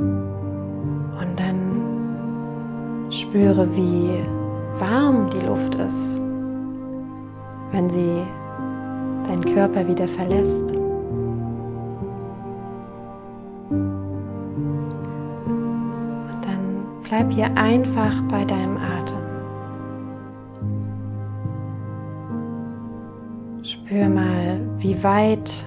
Und 0.00 1.36
dann 1.36 3.06
spüre, 3.08 3.68
wie 3.76 4.20
warm 4.80 5.30
die 5.30 5.46
Luft 5.46 5.76
ist, 5.76 6.20
wenn 7.70 7.88
sie 7.88 8.26
deinen 9.28 9.44
Körper 9.54 9.86
wieder 9.86 10.08
verlässt. 10.08 10.72
Und 13.70 13.94
dann 16.42 16.84
bleib 17.04 17.30
hier 17.30 17.56
einfach 17.56 18.20
bei 18.28 18.44
deinem 18.44 18.76
Atem. 18.76 19.25
Spür 23.96 24.10
mal, 24.10 24.60
wie 24.76 25.02
weit 25.02 25.64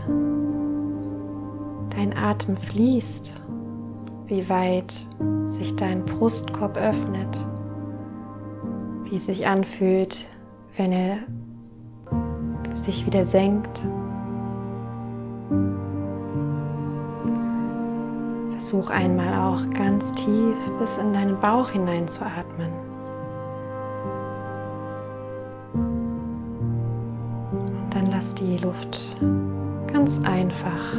dein 1.96 2.16
Atem 2.16 2.58
fließt, 2.58 3.42
wie 4.28 4.48
weit 4.48 4.94
sich 5.46 5.76
dein 5.76 6.06
Brustkorb 6.06 6.78
öffnet, 6.78 7.40
wie 9.06 9.16
es 9.16 9.26
sich 9.26 9.48
anfühlt, 9.48 10.28
wenn 10.78 10.92
er 10.92 11.18
sich 12.78 13.04
wieder 13.08 13.26
senkt. 13.26 13.82
Versuch 18.52 18.92
einmal 18.92 19.40
auch 19.40 19.68
ganz 19.72 20.14
tief 20.14 20.56
bis 20.80 21.00
in 21.00 21.14
deinen 21.14 21.40
Bauch 21.40 21.72
hinein 21.72 22.08
zu 22.08 22.24
atmen. 22.24 22.79
Die 28.40 28.58
Luft 28.58 29.18
ganz 29.92 30.22
einfach 30.24 30.96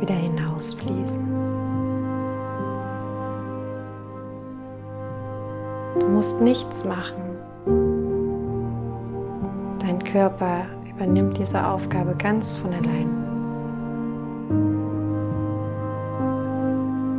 wieder 0.00 0.14
hinausfließen. 0.14 1.20
Du 5.98 6.06
musst 6.08 6.40
nichts 6.40 6.84
machen. 6.84 7.22
Dein 9.80 10.02
Körper 10.04 10.66
übernimmt 10.94 11.38
diese 11.38 11.66
Aufgabe 11.66 12.14
ganz 12.16 12.56
von 12.56 12.72
allein. 12.72 13.10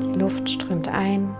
Die 0.02 0.20
Luft 0.20 0.50
strömt 0.50 0.88
ein, 0.88 1.36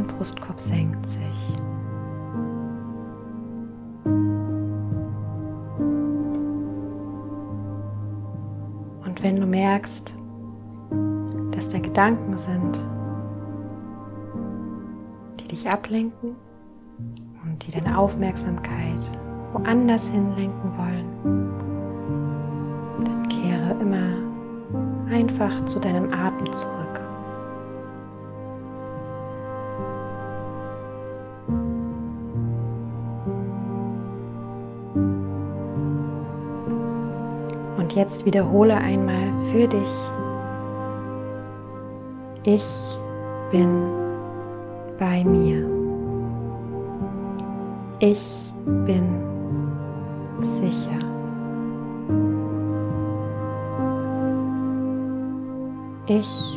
dein 0.00 0.06
Brustkorb 0.06 0.60
senkt 0.60 1.04
sich. 1.06 1.56
Und 9.04 9.22
wenn 9.22 9.40
du 9.40 9.46
merkst, 9.46 10.14
dass 11.52 11.68
da 11.68 11.78
Gedanken 11.78 12.38
sind, 12.38 12.80
die 15.40 15.48
dich 15.48 15.68
ablenken 15.68 16.36
und 17.44 17.66
die 17.66 17.70
deine 17.72 17.98
Aufmerksamkeit 17.98 19.10
woanders 19.52 20.06
hinlenken 20.06 20.70
wollen, 20.78 21.50
dann 23.04 23.28
kehre 23.28 23.76
immer 23.80 25.12
einfach 25.12 25.64
zu 25.66 25.80
deinem 25.80 26.12
Atem 26.12 26.52
zurück. 26.52 26.79
Und 37.90 37.96
jetzt 37.96 38.24
wiederhole 38.24 38.76
einmal 38.76 39.32
für 39.50 39.66
dich, 39.66 39.88
ich 42.44 42.64
bin 43.50 43.82
bei 44.96 45.24
mir. 45.24 45.68
Ich 47.98 48.52
bin 48.64 49.02
sicher. 50.40 51.00
Ich 56.06 56.49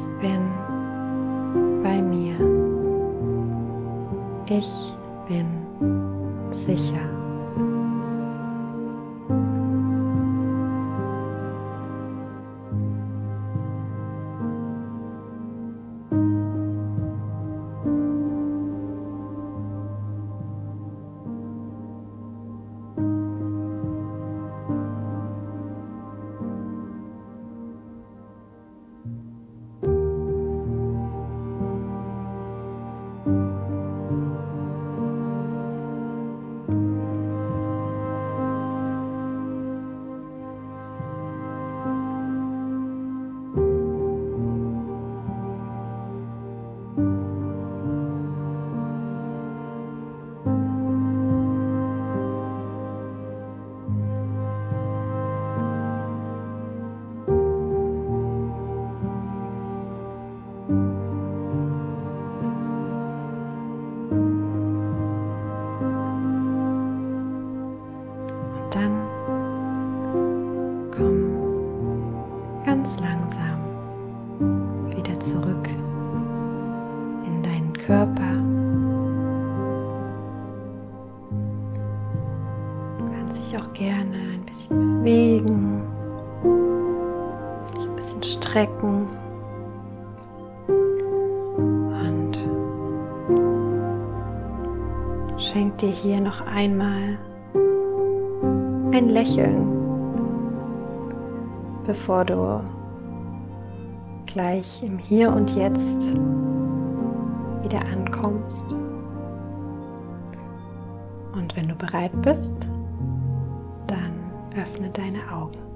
schenk 95.54 95.78
dir 95.78 95.90
hier 95.90 96.20
noch 96.20 96.42
einmal 96.48 97.20
ein 98.92 99.08
Lächeln, 99.08 99.68
bevor 101.86 102.26
du 102.26 102.64
gleich 104.26 104.82
im 104.82 104.98
Hier 104.98 105.32
und 105.32 105.56
Jetzt 105.56 106.02
wieder 107.62 107.86
ankommst. 107.86 108.72
Und 111.34 111.56
wenn 111.56 111.68
du 111.68 111.76
bereit 111.76 112.20
bist, 112.24 112.68
dann 113.86 114.14
öffne 114.56 114.90
deine 114.90 115.20
Augen. 115.32 115.73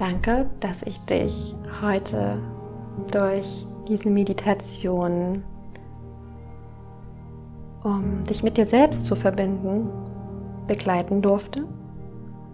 Danke, 0.00 0.48
dass 0.60 0.82
ich 0.84 0.98
dich 1.00 1.54
heute 1.82 2.38
durch 3.10 3.66
diese 3.86 4.08
Meditation, 4.08 5.44
um 7.84 8.24
dich 8.24 8.42
mit 8.42 8.56
dir 8.56 8.64
selbst 8.64 9.04
zu 9.04 9.14
verbinden, 9.14 9.90
begleiten 10.66 11.20
durfte. 11.20 11.66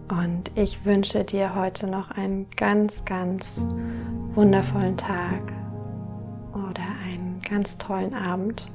Und 0.08 0.50
ich 0.56 0.84
wünsche 0.84 1.22
dir 1.22 1.54
heute 1.54 1.86
noch 1.86 2.10
einen 2.10 2.50
ganz, 2.56 3.04
ganz 3.04 3.72
wundervollen 4.34 4.96
Tag 4.96 5.52
oder 6.52 6.82
einen 7.08 7.40
ganz 7.48 7.78
tollen 7.78 8.12
Abend. 8.12 8.66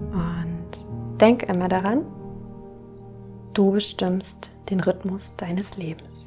Und 0.00 1.20
denk 1.20 1.44
immer 1.44 1.68
daran, 1.68 2.04
du 3.54 3.70
bestimmst 3.70 4.50
den 4.70 4.80
Rhythmus 4.80 5.36
deines 5.36 5.76
Lebens. 5.76 6.25